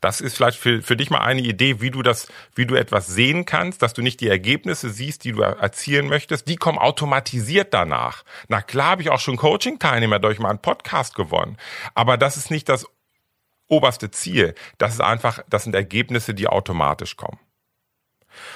das 0.00 0.20
ist 0.20 0.36
vielleicht 0.36 0.58
für, 0.58 0.82
für 0.82 0.96
dich 0.96 1.10
mal 1.10 1.20
eine 1.20 1.40
Idee, 1.40 1.80
wie 1.80 1.90
du 1.90 2.02
das, 2.02 2.28
wie 2.54 2.66
du 2.66 2.74
etwas 2.74 3.06
sehen 3.06 3.44
kannst, 3.44 3.82
dass 3.82 3.94
du 3.94 4.02
nicht 4.02 4.20
die 4.20 4.28
Ergebnisse 4.28 4.90
siehst, 4.90 5.24
die 5.24 5.32
du 5.32 5.42
erzielen 5.42 6.08
möchtest. 6.08 6.48
Die 6.48 6.56
kommen 6.56 6.78
automatisiert 6.78 7.74
danach. 7.74 8.22
Na 8.48 8.62
klar 8.62 8.90
habe 8.90 9.02
ich 9.02 9.10
auch 9.10 9.20
schon 9.20 9.36
Coaching-Teilnehmer 9.36 10.18
durch 10.18 10.38
meinen 10.38 10.60
Podcast 10.60 11.14
gewonnen. 11.14 11.56
Aber 11.94 12.16
das 12.16 12.36
ist 12.36 12.50
nicht 12.50 12.68
das 12.68 12.86
oberste 13.70 14.10
Ziel. 14.10 14.54
Das 14.78 14.94
ist 14.94 15.00
einfach, 15.00 15.42
das 15.48 15.64
sind 15.64 15.74
Ergebnisse, 15.74 16.34
die 16.34 16.48
automatisch 16.48 17.16
kommen. 17.16 17.38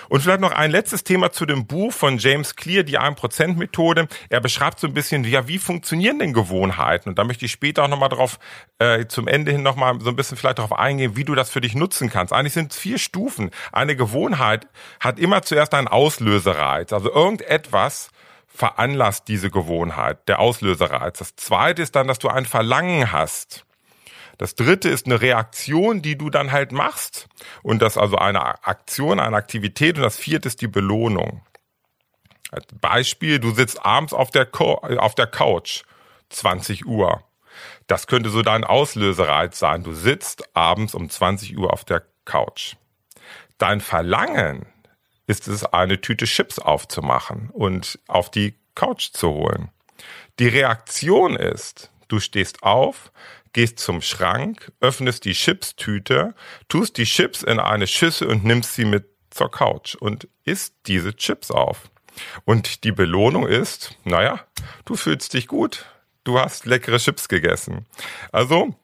Und 0.09 0.21
vielleicht 0.21 0.41
noch 0.41 0.53
ein 0.53 0.71
letztes 0.71 1.05
Thema 1.05 1.33
zu 1.33 1.47
dem 1.47 1.67
Buch 1.67 1.93
von 1.93 2.19
James 2.19 2.57
Clear, 2.57 2.83
die 2.83 2.99
1%-Methode. 2.99 4.09
Er 4.29 4.41
beschreibt 4.41 4.79
so 4.79 4.87
ein 4.87 4.95
bisschen, 4.95 5.25
ja, 5.25 5.49
wie 5.49 5.59
funktionieren 5.59 6.19
denn 6.19 6.33
Gewohnheiten? 6.33 7.11
Und 7.11 7.19
da 7.19 7.25
möchte 7.25 7.45
ich 7.45 7.53
später 7.53 7.85
auch 7.85 7.89
nochmal 7.89 8.09
drauf, 8.09 8.39
äh, 8.79 9.07
zum 9.07 9.29
Ende 9.29 9.53
hin 9.53 9.63
nochmal 9.63 10.01
so 10.01 10.11
ein 10.11 10.17
bisschen 10.17 10.37
vielleicht 10.37 10.59
darauf 10.59 10.73
eingehen, 10.73 11.17
wie 11.17 11.25
du 11.25 11.35
das 11.35 11.51
für 11.51 11.61
dich 11.61 11.75
nutzen 11.75 12.11
kannst. 12.11 12.33
Eigentlich 12.33 12.53
sind 12.53 12.73
es 12.73 12.79
vier 12.79 12.99
Stufen. 12.99 13.51
Eine 13.73 13.97
Gewohnheit 13.97 14.69
hat 15.01 15.19
immer 15.19 15.43
zuerst 15.43 15.75
einen 15.75 15.89
Auslösereiz. 15.89 16.93
Also 16.93 17.13
irgendetwas 17.13 18.11
veranlasst 18.47 19.27
diese 19.27 19.51
Gewohnheit, 19.51 20.29
der 20.29 20.39
Auslösereiz. 20.39 21.19
Das 21.19 21.35
zweite 21.35 21.83
ist 21.83 21.97
dann, 21.97 22.07
dass 22.07 22.21
du 22.21 22.29
ein 22.29 22.47
Verlangen 22.47 23.11
hast. 23.11 23.67
Das 24.45 24.57
dritte 24.57 24.91
ist 24.91 25.07
eine 25.07 25.23
Reaktion, 25.23 26.03
die 26.03 26.19
du 26.19 26.29
dann 26.29 26.53
halt 26.53 26.71
machst. 26.71 27.29
Und 27.63 27.81
das 27.81 27.97
also 27.97 28.17
eine 28.17 28.63
Aktion, 28.67 29.19
eine 29.19 29.37
Aktivität. 29.37 29.97
Und 29.97 30.03
das 30.03 30.19
vierte 30.19 30.49
ist 30.49 30.61
die 30.61 30.69
Belohnung. 30.69 31.41
Als 32.51 32.67
Beispiel, 32.79 33.39
du 33.39 33.53
sitzt 33.53 33.87
abends 33.87 34.13
auf 34.13 34.31
der, 34.31 34.45
Co 34.45 34.75
auf 34.75 35.15
der 35.15 35.29
Couch, 35.29 35.85
20 36.29 36.85
Uhr. 36.85 37.25
Das 37.87 38.07
könnte 38.07 38.29
so 38.29 38.43
dein 38.43 38.65
Auslösereiz 38.65 39.59
sein. 39.59 39.83
Du 39.83 39.95
sitzt 39.95 40.55
abends 40.55 40.95
um 40.95 41.09
20 41.09 41.57
Uhr 41.57 41.73
auf 41.73 41.87
der 41.87 42.03
Couch. 42.27 42.77
Dein 43.57 43.81
Verlangen 43.81 44.67
ist 45.27 45.49
es, 45.49 45.65
eine 45.65 46.03
Tüte 46.03 46.27
Chips 46.27 46.59
aufzumachen 46.59 47.49
und 47.49 47.99
auf 48.09 48.31
die 48.31 48.59
Couch 48.75 49.09
zu 49.15 49.31
holen. 49.31 49.71
Die 50.39 50.49
Reaktion 50.49 51.35
ist, 51.35 51.91
du 52.09 52.21
stehst 52.21 52.63
auf, 52.63 53.13
gehst 53.53 53.79
zum 53.79 54.03
Schrank, 54.03 54.73
öffnest 54.81 55.25
die 55.25 55.33
Chipstüte, 55.33 56.35
tust 56.69 56.99
die 56.99 57.05
Chips 57.05 57.43
in 57.43 57.59
eine 57.61 57.87
Schüssel 57.87 58.29
und 58.29 58.45
nimmst 58.45 58.75
sie 58.75 58.85
mit 58.85 59.09
zur 59.31 59.51
Couch 59.51 59.95
und 59.95 60.29
isst 60.45 60.75
diese 60.87 61.15
Chips 61.17 61.51
auf. 61.51 61.91
Und 62.45 62.85
die 62.85 62.93
Belohnung 62.93 63.47
ist, 63.47 63.97
naja, 64.05 64.41
du 64.85 64.95
fühlst 64.95 65.35
dich 65.35 65.49
gut, 65.49 65.87
du 66.23 66.39
hast 66.39 66.67
leckere 66.67 66.99
Chips 66.99 67.29
gegessen. 67.29 67.87
Also 68.31 68.77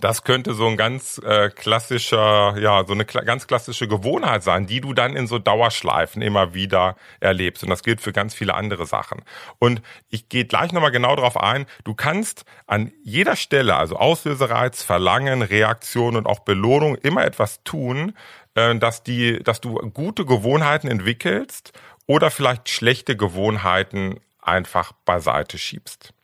das 0.00 0.24
könnte 0.24 0.54
so 0.54 0.66
ein 0.66 0.76
ganz 0.76 1.18
äh, 1.24 1.50
klassischer, 1.50 2.56
ja, 2.58 2.84
so 2.86 2.92
eine 2.92 3.04
kla 3.04 3.22
ganz 3.22 3.46
klassische 3.46 3.88
Gewohnheit 3.88 4.42
sein, 4.42 4.66
die 4.66 4.80
du 4.80 4.92
dann 4.92 5.16
in 5.16 5.26
so 5.26 5.38
Dauerschleifen 5.38 6.22
immer 6.22 6.54
wieder 6.54 6.96
erlebst. 7.20 7.62
Und 7.62 7.70
das 7.70 7.82
gilt 7.82 8.00
für 8.00 8.12
ganz 8.12 8.34
viele 8.34 8.54
andere 8.54 8.86
Sachen. 8.86 9.22
Und 9.58 9.82
ich 10.08 10.28
gehe 10.28 10.44
gleich 10.44 10.72
nochmal 10.72 10.90
genau 10.90 11.16
darauf 11.16 11.36
ein. 11.36 11.66
Du 11.84 11.94
kannst 11.94 12.44
an 12.66 12.92
jeder 13.02 13.36
Stelle, 13.36 13.76
also 13.76 13.96
Auslösereiz, 13.96 14.82
Verlangen, 14.82 15.42
Reaktion 15.42 16.16
und 16.16 16.26
auch 16.26 16.40
Belohnung 16.40 16.96
immer 16.96 17.24
etwas 17.24 17.62
tun, 17.64 18.14
äh, 18.54 18.76
dass 18.76 19.02
die, 19.02 19.42
dass 19.42 19.60
du 19.60 19.74
gute 19.90 20.24
Gewohnheiten 20.24 20.88
entwickelst 20.88 21.72
oder 22.06 22.30
vielleicht 22.30 22.68
schlechte 22.68 23.16
Gewohnheiten 23.16 24.20
einfach 24.40 24.92
beiseite 25.04 25.58
schiebst. 25.58 26.14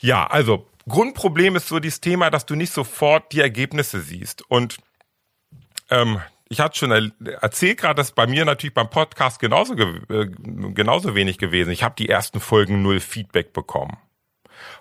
Ja, 0.00 0.26
also 0.26 0.66
Grundproblem 0.88 1.56
ist 1.56 1.68
so 1.68 1.78
dieses 1.78 2.00
Thema, 2.00 2.30
dass 2.30 2.46
du 2.46 2.54
nicht 2.54 2.72
sofort 2.72 3.32
die 3.32 3.40
Ergebnisse 3.40 4.00
siehst. 4.00 4.42
Und 4.50 4.78
ähm, 5.90 6.20
ich 6.48 6.60
hatte 6.60 6.78
schon 6.78 7.12
erzählt 7.40 7.78
gerade, 7.78 7.96
dass 7.96 8.12
bei 8.12 8.26
mir 8.26 8.44
natürlich 8.44 8.74
beim 8.74 8.90
Podcast 8.90 9.38
genauso, 9.38 9.74
äh, 9.74 10.26
genauso 10.74 11.14
wenig 11.14 11.38
gewesen. 11.38 11.70
Ich 11.70 11.82
habe 11.82 11.94
die 11.98 12.08
ersten 12.08 12.40
Folgen 12.40 12.82
null 12.82 13.00
Feedback 13.00 13.52
bekommen. 13.52 13.98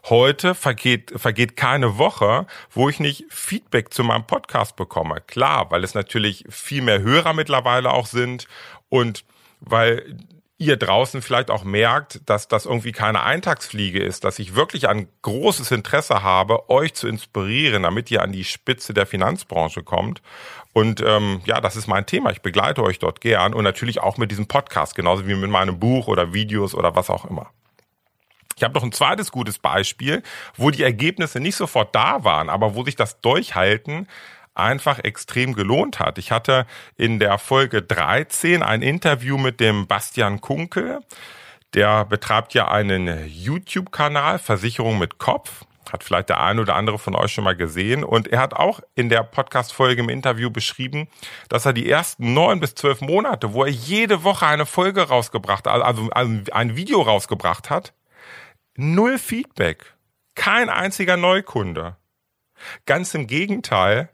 Heute 0.05 0.55
vergeht, 0.55 1.13
vergeht 1.15 1.55
keine 1.55 1.97
Woche, 1.97 2.47
wo 2.71 2.89
ich 2.89 2.99
nicht 2.99 3.25
Feedback 3.29 3.93
zu 3.93 4.03
meinem 4.03 4.25
Podcast 4.25 4.75
bekomme. 4.75 5.21
Klar, 5.27 5.69
weil 5.69 5.83
es 5.83 5.93
natürlich 5.93 6.45
viel 6.49 6.81
mehr 6.81 7.01
Hörer 7.01 7.33
mittlerweile 7.33 7.91
auch 7.91 8.07
sind 8.07 8.47
und 8.89 9.23
weil 9.59 10.17
ihr 10.57 10.77
draußen 10.77 11.21
vielleicht 11.21 11.51
auch 11.51 11.63
merkt, 11.63 12.21
dass 12.25 12.47
das 12.47 12.65
irgendwie 12.65 12.91
keine 12.91 13.23
Eintagsfliege 13.23 13.99
ist, 13.99 14.23
dass 14.23 14.39
ich 14.39 14.55
wirklich 14.55 14.89
ein 14.89 15.07
großes 15.21 15.71
Interesse 15.71 16.23
habe, 16.23 16.69
euch 16.69 16.93
zu 16.95 17.07
inspirieren, 17.07 17.83
damit 17.83 18.09
ihr 18.09 18.23
an 18.23 18.31
die 18.31 18.43
Spitze 18.43 18.93
der 18.93 19.05
Finanzbranche 19.05 19.83
kommt. 19.83 20.21
Und 20.73 21.01
ähm, 21.01 21.41
ja, 21.45 21.61
das 21.61 21.75
ist 21.75 21.87
mein 21.87 22.05
Thema. 22.05 22.31
Ich 22.31 22.41
begleite 22.41 22.83
euch 22.83 22.99
dort 22.99 23.21
gern 23.21 23.53
und 23.53 23.63
natürlich 23.63 23.99
auch 24.01 24.17
mit 24.17 24.31
diesem 24.31 24.47
Podcast, 24.47 24.95
genauso 24.95 25.27
wie 25.27 25.35
mit 25.35 25.49
meinem 25.49 25.79
Buch 25.79 26.07
oder 26.07 26.33
Videos 26.33 26.73
oder 26.73 26.95
was 26.95 27.09
auch 27.09 27.25
immer. 27.25 27.51
Ich 28.55 28.63
habe 28.63 28.73
noch 28.73 28.83
ein 28.83 28.91
zweites 28.91 29.31
gutes 29.31 29.59
Beispiel, 29.59 30.23
wo 30.55 30.71
die 30.71 30.81
Ergebnisse 30.81 31.39
nicht 31.39 31.55
sofort 31.55 31.93
da 31.93 32.23
waren, 32.23 32.49
aber 32.49 32.73
wo 32.73 32.83
sich 32.83 32.95
das 32.95 33.21
Durchhalten 33.21 34.07
einfach 34.57 34.99
extrem 34.99 35.53
gelohnt 35.53 35.99
hat. 35.99 36.17
Ich 36.17 36.31
hatte 36.31 36.65
in 36.95 37.19
der 37.19 37.37
Folge 37.37 37.81
13 37.81 38.63
ein 38.63 38.81
Interview 38.81 39.37
mit 39.37 39.59
dem 39.59 39.87
Bastian 39.87 40.41
Kunkel. 40.41 41.01
Der 41.73 42.05
betreibt 42.05 42.53
ja 42.53 42.69
einen 42.69 43.27
YouTube-Kanal, 43.27 44.39
Versicherung 44.39 44.99
mit 44.99 45.17
Kopf. 45.17 45.65
Hat 45.91 46.03
vielleicht 46.03 46.29
der 46.29 46.41
eine 46.41 46.61
oder 46.61 46.75
andere 46.75 46.99
von 46.99 47.15
euch 47.15 47.31
schon 47.31 47.43
mal 47.43 47.55
gesehen. 47.55 48.03
Und 48.03 48.27
er 48.27 48.39
hat 48.39 48.53
auch 48.53 48.81
in 48.95 49.09
der 49.09 49.23
Podcast-Folge 49.23 50.01
im 50.01 50.09
Interview 50.09 50.49
beschrieben, 50.49 51.07
dass 51.49 51.65
er 51.65 51.73
die 51.73 51.89
ersten 51.89 52.33
neun 52.33 52.59
bis 52.59 52.75
zwölf 52.75 53.01
Monate, 53.01 53.53
wo 53.53 53.63
er 53.63 53.71
jede 53.71 54.23
Woche 54.23 54.47
eine 54.47 54.65
Folge 54.65 55.03
rausgebracht, 55.07 55.67
also 55.67 56.09
ein 56.11 56.75
Video 56.75 57.01
rausgebracht 57.01 57.69
hat, 57.69 57.93
null 58.75 59.17
Feedback. 59.17 59.93
Kein 60.35 60.69
einziger 60.69 61.17
Neukunde. 61.17 61.95
Ganz 62.85 63.13
im 63.13 63.27
Gegenteil, 63.27 64.09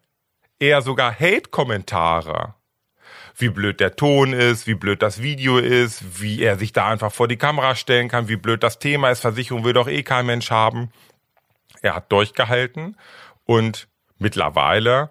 eher 0.64 0.82
sogar 0.82 1.14
Hate-Kommentare. 1.20 2.56
Wie 3.36 3.50
blöd 3.50 3.80
der 3.80 3.96
Ton 3.96 4.32
ist, 4.32 4.66
wie 4.66 4.76
blöd 4.76 5.02
das 5.02 5.22
Video 5.22 5.58
ist, 5.58 6.22
wie 6.22 6.42
er 6.42 6.58
sich 6.58 6.72
da 6.72 6.88
einfach 6.88 7.12
vor 7.12 7.28
die 7.28 7.38
Kamera 7.38 7.76
stellen 7.76 8.08
kann, 8.08 8.30
wie 8.30 8.38
blöd 8.38 8.64
das 8.64 8.80
Thema 8.80 9.10
ist. 9.10 9.20
Versicherung 9.20 9.66
will 9.66 9.74
doch 9.74 9.88
eh 9.88 10.04
kein 10.04 10.26
Mensch 10.26 10.52
haben. 10.52 10.92
Er 11.82 11.96
hat 11.96 12.12
durchgehalten 12.12 12.96
und 13.44 13.90
mittlerweile 14.20 15.10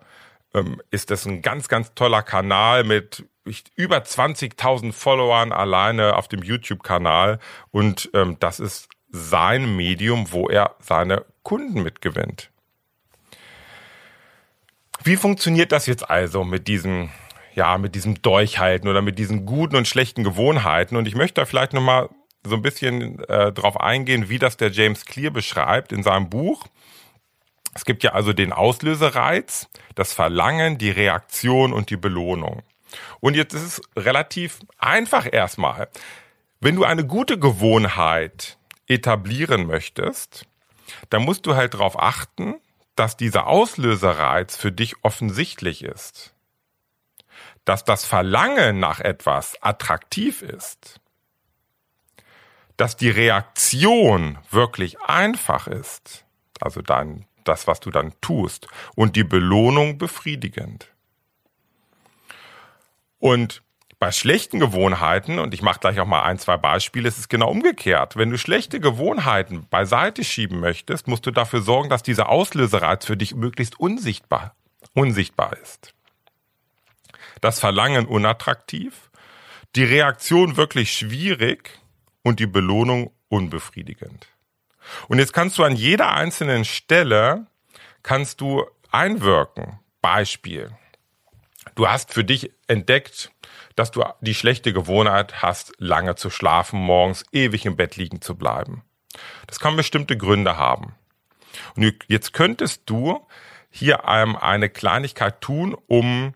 ähm, 0.55 0.81
ist 0.91 1.11
das 1.11 1.27
ein 1.27 1.43
ganz, 1.43 1.69
ganz 1.69 1.95
toller 1.95 2.23
Kanal 2.23 2.85
mit 2.85 3.27
über 3.75 3.99
20.000 3.99 4.93
Followern 4.93 5.53
alleine 5.53 6.17
auf 6.17 6.29
dem 6.29 6.43
YouTube-Kanal 6.43 7.41
und 7.73 8.09
ähm, 8.15 8.37
das 8.39 8.61
ist 8.61 8.89
sein 9.09 9.77
Medium, 9.77 10.31
wo 10.31 10.49
er 10.49 10.77
seine 10.79 11.25
Kunden 11.43 11.83
mitgewinnt. 11.83 12.52
Wie 15.05 15.17
funktioniert 15.17 15.73
das 15.73 15.87
jetzt 15.87 16.09
also 16.09 16.45
mit 16.45 16.69
diesem, 16.69 17.11
ja, 17.55 17.77
mit 17.79 17.95
diesem 17.95 18.23
Durchhalten 18.23 18.89
oder 18.89 19.03
mit 19.03 19.19
diesen 19.19 19.47
guten 19.47 19.77
und 19.77 19.89
schlechten 19.89 20.23
Gewohnheiten? 20.23 20.97
Und 20.97 21.09
ich 21.09 21.15
möchte 21.15 21.41
da 21.41 21.45
vielleicht 21.45 21.73
nochmal 21.73 22.09
so 22.45 22.55
ein 22.55 22.63
bisschen 22.63 23.23
äh, 23.25 23.53
drauf 23.53 23.81
eingehen, 23.81 24.29
wie 24.29 24.39
das 24.39 24.57
der 24.57 24.71
James 24.71 25.05
Clear 25.05 25.31
beschreibt 25.31 25.93
in 25.93 26.03
seinem 26.03 26.29
Buch. 26.29 26.67
Es 27.75 27.85
gibt 27.85 28.03
ja 28.03 28.13
also 28.13 28.33
den 28.33 28.53
Auslösereiz, 28.53 29.69
das 29.95 30.13
Verlangen, 30.13 30.79
die 30.79 30.91
Reaktion 30.91 31.73
und 31.73 31.91
die 31.91 31.97
Belohnung. 31.97 32.63
Und 33.21 33.35
jetzt 33.35 33.55
ist 33.55 33.63
es 33.63 33.83
relativ 33.97 34.61
einfach 34.79 35.27
erstmal. 35.31 35.89
Wenn 36.61 36.77
du 36.77 36.85
eine 36.85 37.07
gute 37.07 37.39
Gewohnheit 37.39 38.59
etablieren 38.87 39.67
möchtest, 39.67 40.47
dann 41.11 41.23
musst 41.25 41.47
du 41.47 41.57
halt 41.57 41.75
darauf 41.75 41.99
achten, 41.99 42.57
dass 42.97 43.17
dieser 43.17 43.47
Auslösereiz 43.47 44.57
für 44.57 44.73
dich 44.73 44.97
offensichtlich 45.03 45.83
ist, 45.83 46.35
dass 47.65 47.85
das 47.85 48.05
Verlangen 48.05 48.81
nach 48.81 49.01
etwas 49.01 49.61
attraktiv 49.63 50.43
ist, 50.43 51.01
dass 52.77 52.97
die 52.97 53.11
Reaktion 53.11 54.39
wirklich 54.51 55.01
einfach 55.01 55.67
ist, 55.67 56.25
also 56.61 56.83
dann 56.83 57.27
das, 57.45 57.67
was 57.67 57.81
du 57.81 57.91
dann 57.91 58.13
tust, 58.21 58.69
und 58.95 59.17
die 59.17 59.25
Belohnung 59.25 59.99
befriedigend. 59.99 60.89
Und 63.19 63.63
bei 64.03 64.11
schlechten 64.11 64.59
Gewohnheiten, 64.59 65.39
und 65.39 65.55
ich 65.55 65.63
mache 65.63 65.79
gleich 65.79 66.01
auch 66.01 66.07
mal 66.07 66.25
ein, 66.25 66.37
zwei 66.37 66.57
Beispiele, 66.57 67.07
ist 67.07 67.19
es 67.19 67.29
genau 67.29 67.49
umgekehrt. 67.49 68.17
Wenn 68.17 68.31
du 68.31 68.37
schlechte 68.37 68.81
Gewohnheiten 68.81 69.69
beiseite 69.71 70.25
schieben 70.25 70.59
möchtest, 70.59 71.07
musst 71.07 71.25
du 71.25 71.31
dafür 71.31 71.63
sorgen, 71.63 71.89
dass 71.89 72.03
dieser 72.03 72.29
Auslösereiz 72.29 73.07
für 73.07 73.17
dich 73.17 73.37
möglichst 73.37 73.79
unsichtbar, 73.79 74.57
unsichtbar 74.93 75.57
ist. 75.63 75.95
Das 77.41 77.61
Verlangen 77.61 78.07
unattraktiv, 78.07 79.13
die 79.77 79.85
Reaktion 79.85 80.57
wirklich 80.57 80.93
schwierig 80.93 81.79
und 82.25 82.41
die 82.41 82.49
Belohnung 82.49 83.13
unbefriedigend. 83.29 84.27
Und 85.07 85.21
jetzt 85.21 85.33
kannst 85.33 85.59
du 85.59 85.63
an 85.63 85.77
jeder 85.77 86.11
einzelnen 86.11 86.65
Stelle 86.65 87.47
kannst 88.03 88.41
du 88.41 88.65
einwirken. 88.91 89.79
Beispiel. 90.01 90.73
Du 91.75 91.89
hast 91.89 92.13
für 92.13 92.25
dich 92.25 92.53
entdeckt, 92.67 93.33
dass 93.77 93.91
du 93.91 94.05
die 94.21 94.35
schlechte 94.35 94.73
Gewohnheit 94.73 95.43
hast, 95.43 95.73
lange 95.79 96.15
zu 96.15 96.31
schlafen, 96.31 96.81
morgens 96.81 97.25
ewig 97.33 97.67
im 97.67 97.77
Bett 97.77 97.97
liegen 97.97 98.21
zu 98.21 98.37
bleiben. 98.37 98.83
Das 99.47 99.61
kann 99.61 99.77
bestimmte 99.77 100.17
Gründe 100.17 100.57
haben. 100.57 100.95
Und 101.77 101.95
jetzt 102.09 102.33
könntest 102.33 102.83
du 102.87 103.27
hier 103.71 104.07
eine 104.07 104.69
Kleinigkeit 104.69 105.41
tun, 105.41 105.77
um 105.87 106.35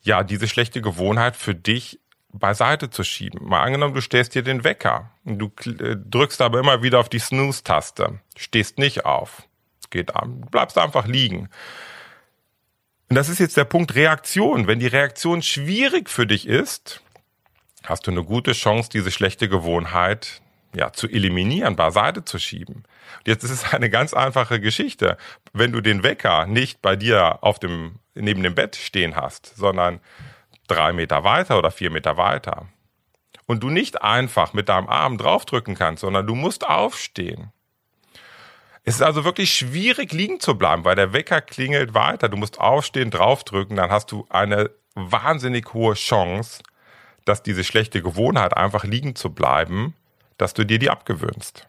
ja 0.00 0.22
diese 0.22 0.48
schlechte 0.48 0.80
Gewohnheit 0.80 1.36
für 1.36 1.54
dich 1.54 2.00
beiseite 2.32 2.90
zu 2.90 3.04
schieben. 3.04 3.46
Mal 3.46 3.62
angenommen, 3.62 3.94
du 3.94 4.00
stellst 4.00 4.34
dir 4.34 4.42
den 4.42 4.64
Wecker 4.64 5.10
und 5.24 5.38
du 5.38 5.52
äh, 5.70 5.96
drückst 5.96 6.42
aber 6.42 6.58
immer 6.58 6.82
wieder 6.82 6.98
auf 6.98 7.08
die 7.08 7.20
Snooze-Taste, 7.20 8.20
stehst 8.36 8.78
nicht 8.78 9.04
auf, 9.04 9.48
geht 9.90 10.16
an, 10.16 10.40
bleibst 10.50 10.76
einfach 10.76 11.06
liegen. 11.06 11.48
Und 13.14 13.18
das 13.18 13.28
ist 13.28 13.38
jetzt 13.38 13.56
der 13.56 13.64
Punkt 13.64 13.94
Reaktion. 13.94 14.66
Wenn 14.66 14.80
die 14.80 14.88
Reaktion 14.88 15.40
schwierig 15.40 16.10
für 16.10 16.26
dich 16.26 16.48
ist, 16.48 17.00
hast 17.84 18.08
du 18.08 18.10
eine 18.10 18.24
gute 18.24 18.54
Chance, 18.54 18.90
diese 18.92 19.12
schlechte 19.12 19.48
Gewohnheit 19.48 20.42
ja, 20.74 20.92
zu 20.92 21.06
eliminieren, 21.06 21.76
beiseite 21.76 22.24
zu 22.24 22.40
schieben. 22.40 22.82
Jetzt 23.24 23.44
ist 23.44 23.52
es 23.52 23.72
eine 23.72 23.88
ganz 23.88 24.14
einfache 24.14 24.58
Geschichte. 24.58 25.16
Wenn 25.52 25.70
du 25.70 25.80
den 25.80 26.02
Wecker 26.02 26.46
nicht 26.46 26.82
bei 26.82 26.96
dir 26.96 27.38
auf 27.44 27.60
dem, 27.60 28.00
neben 28.16 28.42
dem 28.42 28.56
Bett 28.56 28.74
stehen 28.74 29.14
hast, 29.14 29.54
sondern 29.54 30.00
drei 30.66 30.92
Meter 30.92 31.22
weiter 31.22 31.56
oder 31.56 31.70
vier 31.70 31.90
Meter 31.90 32.16
weiter 32.16 32.66
und 33.46 33.62
du 33.62 33.70
nicht 33.70 34.02
einfach 34.02 34.54
mit 34.54 34.68
deinem 34.68 34.88
Arm 34.88 35.18
draufdrücken 35.18 35.76
kannst, 35.76 36.00
sondern 36.00 36.26
du 36.26 36.34
musst 36.34 36.66
aufstehen, 36.66 37.52
es 38.84 38.96
ist 38.96 39.02
also 39.02 39.24
wirklich 39.24 39.52
schwierig, 39.52 40.12
liegen 40.12 40.40
zu 40.40 40.56
bleiben, 40.56 40.84
weil 40.84 40.94
der 40.94 41.12
Wecker 41.14 41.40
klingelt 41.40 41.94
weiter. 41.94 42.28
Du 42.28 42.36
musst 42.36 42.60
aufstehen, 42.60 43.10
draufdrücken, 43.10 43.76
dann 43.76 43.90
hast 43.90 44.12
du 44.12 44.26
eine 44.28 44.70
wahnsinnig 44.94 45.72
hohe 45.72 45.94
Chance, 45.94 46.62
dass 47.24 47.42
diese 47.42 47.64
schlechte 47.64 48.02
Gewohnheit, 48.02 48.56
einfach 48.56 48.84
liegen 48.84 49.16
zu 49.16 49.30
bleiben, 49.30 49.94
dass 50.36 50.52
du 50.52 50.64
dir 50.64 50.78
die 50.78 50.90
abgewöhnst. 50.90 51.66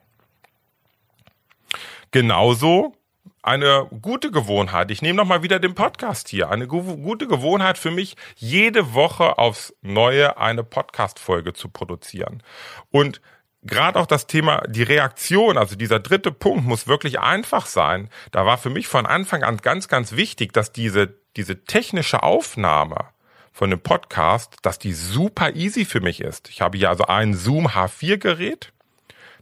Genauso 2.12 2.94
eine 3.42 3.88
gute 4.02 4.32
Gewohnheit. 4.32 4.92
Ich 4.92 5.02
nehme 5.02 5.18
nochmal 5.18 5.44
wieder 5.44 5.60
den 5.60 5.76
Podcast 5.76 6.28
hier. 6.28 6.50
Eine 6.50 6.68
gute 6.68 7.28
Gewohnheit 7.28 7.78
für 7.78 7.92
mich, 7.92 8.18
jede 8.36 8.94
Woche 8.94 9.38
aufs 9.38 9.74
Neue 9.82 10.38
eine 10.38 10.64
Podcast-Folge 10.64 11.54
zu 11.54 11.70
produzieren. 11.70 12.44
Und 12.92 13.22
gerade 13.66 14.00
auch 14.00 14.06
das 14.06 14.28
Thema, 14.28 14.64
die 14.68 14.84
Reaktion, 14.84 15.58
also 15.58 15.76
dieser 15.76 16.00
dritte 16.00 16.32
Punkt 16.32 16.66
muss 16.66 16.88
wirklich 16.88 17.20
einfach 17.20 17.66
sein. 17.66 18.10
Da 18.32 18.46
war 18.46 18.58
für 18.58 18.70
mich 18.70 18.88
von 18.88 19.06
Anfang 19.06 19.44
an 19.44 19.58
ganz, 19.58 19.88
ganz 19.88 20.14
wichtig, 20.14 20.54
dass 20.54 20.72
diese, 20.72 21.16
diese 21.36 21.64
technische 21.64 22.24
Aufnahme 22.24 23.10
von 23.52 23.70
dem 23.70 23.80
Podcast, 23.80 24.56
dass 24.62 24.80
die 24.80 24.94
super 24.94 25.56
easy 25.56 25.86
für 25.86 26.02
mich 26.02 26.22
ist. 26.22 26.50
Ich 26.50 26.62
habe 26.62 26.78
hier 26.78 26.90
also 26.90 27.06
ein 27.06 27.34
Zoom 27.34 27.68
H4 27.68 28.18
Gerät. 28.18 28.72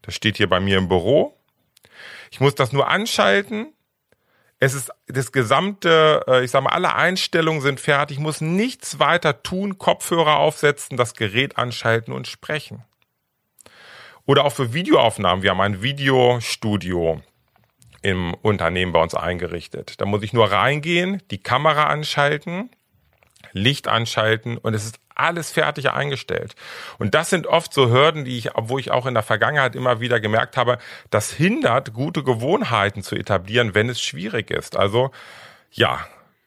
Das 0.04 0.16
steht 0.16 0.38
hier 0.38 0.50
bei 0.50 0.60
mir 0.60 0.78
im 0.78 0.88
Büro. 0.88 1.38
Ich 2.32 2.40
muss 2.40 2.56
das 2.56 2.72
nur 2.72 2.88
anschalten. 2.88 3.74
Es 4.60 4.74
ist 4.74 4.92
das 5.08 5.32
gesamte, 5.32 6.24
äh, 6.28 6.44
ich 6.44 6.52
sage 6.52 6.64
mal, 6.66 6.72
alle 6.72 6.94
Einstellungen 6.94 7.62
sind 7.62 7.80
fertig. 7.80 8.18
Ich 8.18 8.24
muss 8.24 8.40
nichts 8.40 9.00
weiter 9.00 9.44
tun, 9.44 9.78
Kopfhörer 9.78 10.38
aufsetzen, 10.38 10.96
das 10.96 11.16
Gerät 11.16 11.58
anschalten 11.58 12.14
und 12.14 12.28
sprechen. 12.28 12.84
Oder 14.26 14.46
auch 14.46 14.54
für 14.54 14.74
Videoaufnahmen. 14.74 15.44
Wir 15.44 15.52
haben 15.52 15.62
ein 15.62 15.82
Videostudio 15.82 17.22
im 18.02 18.34
Unternehmen 18.36 18.92
bei 18.92 19.02
uns 19.02 19.16
eingerichtet. 19.16 20.00
Da 20.00 20.06
muss 20.06 20.24
ich 20.24 20.34
nur 20.34 20.52
reingehen, 20.52 21.22
die 21.32 21.42
Kamera 21.42 21.86
anschalten, 21.86 22.70
Licht 23.54 23.88
anschalten 23.88 24.58
und 24.58 24.74
es 24.74 24.86
ist 24.86 25.00
alles 25.16 25.52
fertig 25.52 25.92
eingestellt. 25.92 26.56
Und 26.98 27.14
das 27.14 27.30
sind 27.30 27.48
oft 27.48 27.74
so 27.74 27.90
Hürden, 27.90 28.26
die 28.26 28.38
ich, 28.38 28.50
wo 28.56 28.78
ich 28.78 28.92
auch 28.92 29.06
in 29.06 29.14
der 29.14 29.24
Vergangenheit 29.24 29.76
immer 29.76 30.00
wieder 30.00 30.20
gemerkt 30.20 30.58
habe, 30.58 30.80
das 31.10 31.32
hindert, 31.32 31.94
gute 31.94 32.24
Gewohnheiten 32.24 33.04
zu 33.04 33.16
etablieren, 33.16 33.76
wenn 33.76 33.90
es 33.90 34.02
schwierig 34.02 34.50
ist. 34.52 34.76
Also, 34.76 35.12
ja, 35.72 36.00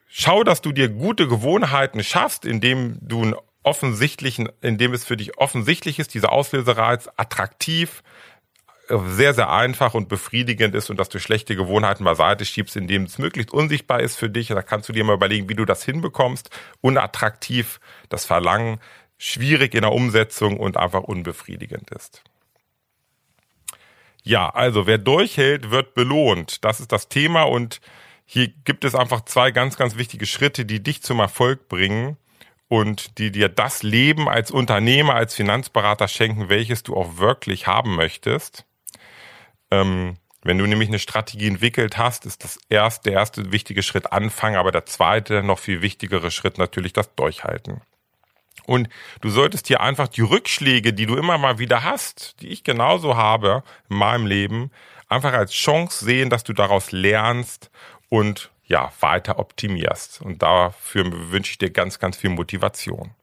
schau, 0.09 0.43
dass 0.45 0.63
du 0.63 0.73
dir 0.73 0.89
gute 0.89 1.29
Gewohnheiten 1.29 2.03
schaffst, 2.03 2.45
indem 2.45 2.99
du 3.01 3.25
ein 3.25 3.35
offensichtlichen, 3.67 4.49
in 4.63 4.79
dem 4.79 4.95
es 4.95 5.05
für 5.05 5.17
dich 5.17 5.39
offensichtlich 5.39 5.99
ist, 5.99 6.15
dieser 6.15 6.31
Auslösereiz 6.31 7.11
attraktiv, 7.17 8.05
sehr, 8.89 9.35
sehr 9.35 9.51
einfach 9.51 9.95
und 9.95 10.09
befriedigend 10.09 10.77
ist 10.77 10.89
und 10.89 10.99
dass 10.99 11.09
du 11.09 11.19
schlechte 11.19 11.57
Gewohnheiten 11.57 12.05
beiseite 12.05 12.45
schiebst, 12.45 12.77
indem 12.77 13.03
es 13.03 13.19
möglichst 13.19 13.53
unsichtbar 13.53 14.01
ist 14.01 14.17
für 14.17 14.31
dich. 14.31 14.49
Da 14.49 14.63
kannst 14.63 14.89
du 14.89 14.93
dir 14.93 15.03
mal 15.03 15.17
überlegen, 15.17 15.49
wie 15.49 15.57
du 15.57 15.65
das 15.65 15.85
hinbekommst. 15.85 16.51
Unattraktiv, 16.81 17.81
das 18.09 18.25
Verlangen, 18.25 18.79
schwierig 19.19 19.75
in 19.75 19.83
der 19.83 19.93
Umsetzung 19.93 20.61
und 20.61 20.77
einfach 20.77 21.03
unbefriedigend 21.03 21.91
ist. 21.91 22.23
Ja, 24.23 24.49
also 24.51 24.87
wer 24.87 24.99
durchhält, 24.99 25.73
wird 25.73 25.95
belohnt. 25.95 26.65
Das 26.65 26.79
ist 26.79 26.93
das 26.93 27.09
Thema 27.09 27.43
und 27.43 27.81
hier 28.25 28.49
gibt 28.65 28.85
es 28.85 28.95
einfach 28.95 29.25
zwei 29.25 29.51
ganz, 29.51 29.77
ganz 29.77 29.97
wichtige 29.97 30.27
Schritte, 30.27 30.65
die 30.65 30.81
dich 30.81 31.03
zum 31.03 31.19
Erfolg 31.19 31.69
bringen 31.69 32.17
und 32.69 33.19
die 33.19 33.31
dir 33.31 33.49
das 33.49 33.83
Leben 33.83 34.29
als 34.29 34.51
Unternehmer, 34.51 35.15
als 35.15 35.35
Finanzberater 35.35 36.09
schenken, 36.09 36.49
welches 36.49 36.83
du 36.83 36.97
auch 36.97 37.19
wirklich 37.19 37.67
haben 37.67 37.95
möchtest. 37.95 38.65
Ähm, 39.71 40.17
wenn 40.43 40.59
du 40.59 40.67
nämlich 40.67 40.89
eine 40.89 40.99
Strategie 40.99 41.49
entwickelt 41.49 41.99
hast, 41.99 42.25
ist 42.25 42.45
das 42.45 42.59
erst 42.69 43.07
der 43.07 43.15
erste 43.15 43.51
wichtige 43.53 43.83
Schritt 43.83 44.13
anfangen, 44.13 44.57
aber 44.57 44.71
der 44.71 44.87
zweite, 44.87 45.43
noch 45.43 45.59
viel 45.59 45.83
wichtigere 45.83 46.31
Schritt 46.31 46.59
natürlich 46.59 46.93
das 46.93 47.15
Durchhalten. 47.15 47.81
Und 48.65 48.89
du 49.21 49.31
solltest 49.31 49.69
hier 49.69 49.81
einfach 49.81 50.09
die 50.09 50.23
Rückschläge, 50.23 50.93
die 50.93 51.07
du 51.07 51.17
immer 51.17 51.39
mal 51.39 51.59
wieder 51.59 51.85
hast, 51.85 52.41
die 52.41 52.49
ich 52.49 52.65
genauso 52.65 53.17
habe 53.17 53.63
in 53.89 53.97
meinem 53.97 54.27
Leben, 54.27 54.71
einfach 55.09 55.33
als 55.33 55.53
Chance 55.53 56.05
sehen, 56.05 56.31
dass 56.31 56.43
du 56.45 56.53
daraus 56.53 56.91
lernst 56.91 57.71
und 58.09 58.51
ja, 58.67 58.93
weiter 59.01 59.39
optimierst. 59.39 60.21
Und 60.21 60.43
dafür 60.43 61.31
wünsche 61.31 61.53
ich 61.53 61.59
dir 61.59 61.71
ganz, 61.71 61.99
ganz 61.99 62.17
viel 62.17 62.31
Motivation. 62.31 63.15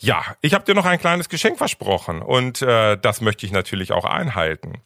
Ja, 0.00 0.22
ich 0.40 0.54
habe 0.54 0.64
dir 0.64 0.74
noch 0.74 0.84
ein 0.84 1.00
kleines 1.00 1.28
Geschenk 1.28 1.58
versprochen 1.58 2.22
und 2.22 2.62
äh, 2.62 2.96
das 2.96 3.20
möchte 3.20 3.44
ich 3.46 3.52
natürlich 3.52 3.90
auch 3.92 4.04
einhalten. 4.04 4.80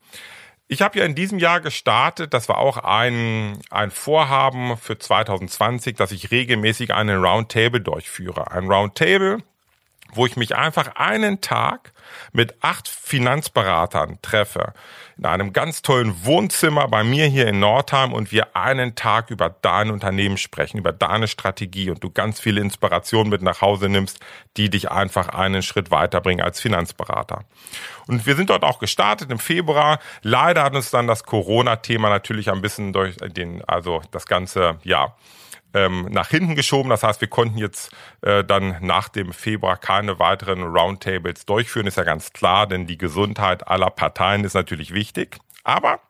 Ich 0.69 0.81
habe 0.81 0.99
ja 0.99 1.05
in 1.05 1.15
diesem 1.15 1.39
Jahr 1.39 1.61
gestartet, 1.61 2.33
das 2.33 2.49
war 2.49 2.57
auch 2.57 2.79
ein, 2.79 3.61
ein 3.69 3.91
Vorhaben 3.91 4.79
für 4.79 4.99
2020, 4.99 5.97
dass 5.97 6.13
ich 6.13 6.31
regelmäßig 6.31 6.95
einen 6.95 7.23
Roundtable 7.23 7.83
durchführe. 7.83 8.51
Ein 8.51 8.69
Roundtable, 8.73 9.43
wo 10.13 10.27
ich 10.27 10.37
mich 10.37 10.57
einfach 10.57 10.97
einen 10.97 11.41
Tag 11.41 11.93
mit 12.33 12.55
acht 12.63 12.89
Finanzberatern 12.89 14.19
treffe, 14.23 14.75
in 15.17 15.27
einem 15.27 15.53
ganz 15.53 15.83
tollen 15.83 16.25
Wohnzimmer 16.25 16.89
bei 16.89 17.05
mir 17.05 17.27
hier 17.27 17.47
in 17.47 17.61
Nordheim 17.61 18.13
und 18.13 18.33
wir 18.33 18.57
einen 18.57 18.95
Tag 18.95 19.31
über 19.31 19.51
dein 19.51 19.91
Unternehmen 19.91 20.37
sprechen, 20.37 20.79
über 20.79 20.93
deine 20.93 21.29
Strategie 21.29 21.91
und 21.91 22.03
du 22.03 22.11
ganz 22.11 22.41
viele 22.41 22.61
Inspirationen 22.61 23.31
mit 23.31 23.43
nach 23.43 23.61
Hause 23.61 23.89
nimmst, 23.89 24.21
die 24.57 24.71
dich 24.71 24.91
einfach 24.91 25.29
einen 25.29 25.63
Schritt 25.63 25.91
weiterbringen 25.91 26.45
als 26.45 26.61
Finanzberater. 26.61 27.45
Und 28.07 28.27
wir 28.27 28.37
sind 28.37 28.51
dort 28.51 28.65
auch 28.65 28.79
gestartet 28.79 29.31
im 29.31 29.39
Februar. 29.39 29.99
Leider 30.23 30.65
hat 30.65 30.75
uns 30.75 30.91
dann 30.91 31.07
das 31.07 31.25
Corona-Thema 31.25 32.09
natürlich 32.09 32.51
ein 32.51 32.63
bisschen 32.63 32.93
durch 32.93 33.17
den, 33.17 33.65
also 33.67 34.03
das 34.11 34.27
ganze, 34.27 34.79
ja, 34.83 35.15
ähm, 35.75 36.09
nach 36.11 36.29
hinten 36.29 36.55
geschoben. 36.55 36.91
Das 36.91 37.03
heißt, 37.03 37.21
wir 37.21 37.29
konnten 37.29 37.59
jetzt 37.59 37.93
äh, 38.23 38.45
dann 38.45 38.77
nach 38.81 39.09
dem 39.09 39.33
Februar 39.33 39.77
keine 39.77 40.19
weiteren 40.19 40.63
Roundtables 40.63 41.47
durchführen, 41.47 41.87
ist 41.87 41.97
ja 41.97 42.05
ganz 42.05 42.33
klar, 42.33 42.67
denn 42.67 42.87
die 42.87 42.99
Gesundheit 42.99 43.67
aller 43.67 43.91
Parteien 43.91 44.45
ist 44.45 44.55
natürlich 44.55 44.93
wichtig. 44.93 45.39
Aber 45.65 46.01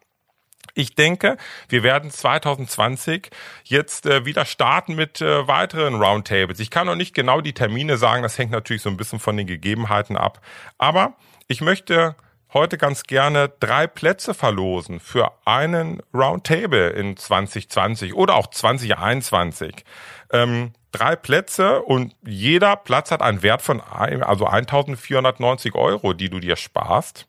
ich 0.74 0.94
denke, 0.94 1.36
wir 1.68 1.82
werden 1.82 2.10
2020 2.10 3.30
jetzt 3.64 4.06
äh, 4.06 4.24
wieder 4.24 4.44
starten 4.46 4.94
mit 4.94 5.20
äh, 5.20 5.46
weiteren 5.46 6.00
Roundtables. 6.00 6.60
Ich 6.60 6.70
kann 6.70 6.86
noch 6.86 6.94
nicht 6.94 7.14
genau 7.14 7.40
die 7.40 7.52
Termine 7.52 7.98
sagen, 7.98 8.22
das 8.22 8.38
hängt 8.38 8.52
natürlich 8.52 8.82
so 8.82 8.88
ein 8.88 8.96
bisschen 8.96 9.18
von 9.18 9.36
den 9.36 9.46
Gegebenheiten 9.46 10.16
ab. 10.16 10.40
Aber 10.78 11.14
ich 11.48 11.60
möchte 11.60 12.16
heute 12.54 12.78
ganz 12.78 13.04
gerne 13.04 13.50
drei 13.60 13.86
Plätze 13.86 14.34
verlosen 14.34 15.00
für 15.00 15.32
einen 15.44 16.02
Roundtable 16.12 16.90
in 16.90 17.16
2020 17.16 18.14
oder 18.14 18.34
auch 18.34 18.48
2021. 18.48 19.84
Ähm, 20.32 20.72
drei 20.92 21.16
Plätze 21.16 21.82
und 21.82 22.14
jeder 22.22 22.76
Platz 22.76 23.10
hat 23.10 23.22
einen 23.22 23.42
Wert 23.42 23.62
von 23.62 23.80
ein, 23.80 24.22
also 24.22 24.46
1490 24.46 25.74
Euro, 25.74 26.12
die 26.12 26.30
du 26.30 26.40
dir 26.40 26.56
sparst. 26.56 27.26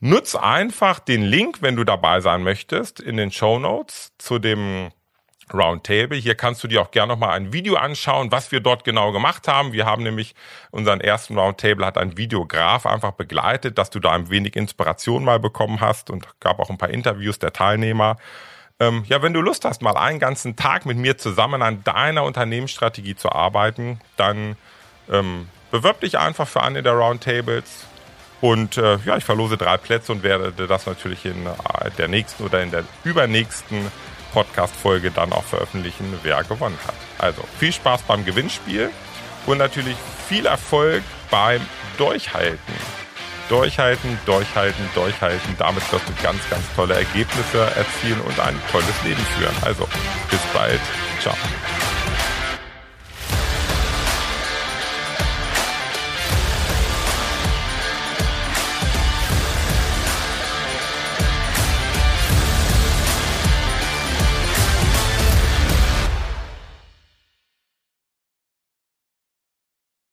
Nutz 0.00 0.34
einfach 0.34 0.98
den 0.98 1.22
Link, 1.22 1.62
wenn 1.62 1.76
du 1.76 1.84
dabei 1.84 2.20
sein 2.20 2.42
möchtest, 2.42 2.98
in 2.98 3.16
den 3.16 3.30
Show 3.30 3.60
Notes 3.60 4.12
zu 4.18 4.40
dem 4.40 4.90
Roundtable. 5.54 6.16
Hier 6.16 6.34
kannst 6.34 6.62
du 6.62 6.68
dir 6.68 6.82
auch 6.82 6.90
gerne 6.90 7.12
nochmal 7.12 7.30
ein 7.30 7.52
Video 7.52 7.76
anschauen, 7.76 8.32
was 8.32 8.52
wir 8.52 8.60
dort 8.60 8.84
genau 8.84 9.12
gemacht 9.12 9.48
haben. 9.48 9.72
Wir 9.72 9.86
haben 9.86 10.02
nämlich 10.02 10.34
unseren 10.70 11.00
ersten 11.00 11.38
Roundtable 11.38 11.84
hat 11.84 11.98
ein 11.98 12.16
Videograf 12.16 12.86
einfach 12.86 13.12
begleitet, 13.12 13.78
dass 13.78 13.90
du 13.90 14.00
da 14.00 14.12
ein 14.12 14.30
wenig 14.30 14.56
Inspiration 14.56 15.24
mal 15.24 15.38
bekommen 15.38 15.80
hast 15.80 16.10
und 16.10 16.26
gab 16.40 16.58
auch 16.58 16.70
ein 16.70 16.78
paar 16.78 16.90
Interviews 16.90 17.38
der 17.38 17.52
Teilnehmer. 17.52 18.16
Ähm, 18.80 19.04
ja, 19.06 19.22
wenn 19.22 19.32
du 19.32 19.40
Lust 19.40 19.64
hast, 19.64 19.82
mal 19.82 19.96
einen 19.96 20.18
ganzen 20.18 20.56
Tag 20.56 20.86
mit 20.86 20.96
mir 20.96 21.16
zusammen 21.18 21.62
an 21.62 21.84
deiner 21.84 22.24
Unternehmensstrategie 22.24 23.14
zu 23.14 23.30
arbeiten, 23.30 24.00
dann 24.16 24.56
ähm, 25.10 25.48
bewirb 25.70 26.00
dich 26.00 26.18
einfach 26.18 26.48
für 26.48 26.62
eine 26.62 26.82
der 26.82 26.94
Roundtables. 26.94 27.86
Und 28.40 28.76
äh, 28.76 28.98
ja, 29.04 29.16
ich 29.16 29.24
verlose 29.24 29.56
drei 29.56 29.76
Plätze 29.76 30.10
und 30.10 30.24
werde 30.24 30.66
das 30.66 30.86
natürlich 30.86 31.24
in 31.24 31.46
äh, 31.46 31.90
der 31.96 32.08
nächsten 32.08 32.42
oder 32.42 32.60
in 32.60 32.72
der 32.72 32.82
übernächsten 33.04 33.86
Podcast-Folge 34.32 35.10
dann 35.10 35.32
auch 35.32 35.44
veröffentlichen, 35.44 36.18
wer 36.22 36.42
gewonnen 36.44 36.78
hat. 36.86 36.94
Also 37.18 37.42
viel 37.58 37.72
Spaß 37.72 38.02
beim 38.02 38.24
Gewinnspiel 38.24 38.90
und 39.46 39.58
natürlich 39.58 39.96
viel 40.28 40.46
Erfolg 40.46 41.02
beim 41.30 41.60
Durchhalten. 41.98 42.74
Durchhalten, 43.48 44.18
durchhalten, 44.24 44.88
durchhalten. 44.94 45.56
Damit 45.58 45.92
wirst 45.92 46.08
du 46.08 46.22
ganz, 46.22 46.38
ganz 46.48 46.64
tolle 46.74 46.94
Ergebnisse 46.94 47.70
erzielen 47.76 48.20
und 48.22 48.38
ein 48.40 48.58
tolles 48.70 49.02
Leben 49.04 49.24
führen. 49.36 49.54
Also 49.62 49.86
bis 50.30 50.40
bald. 50.54 50.80
Ciao. 51.20 51.36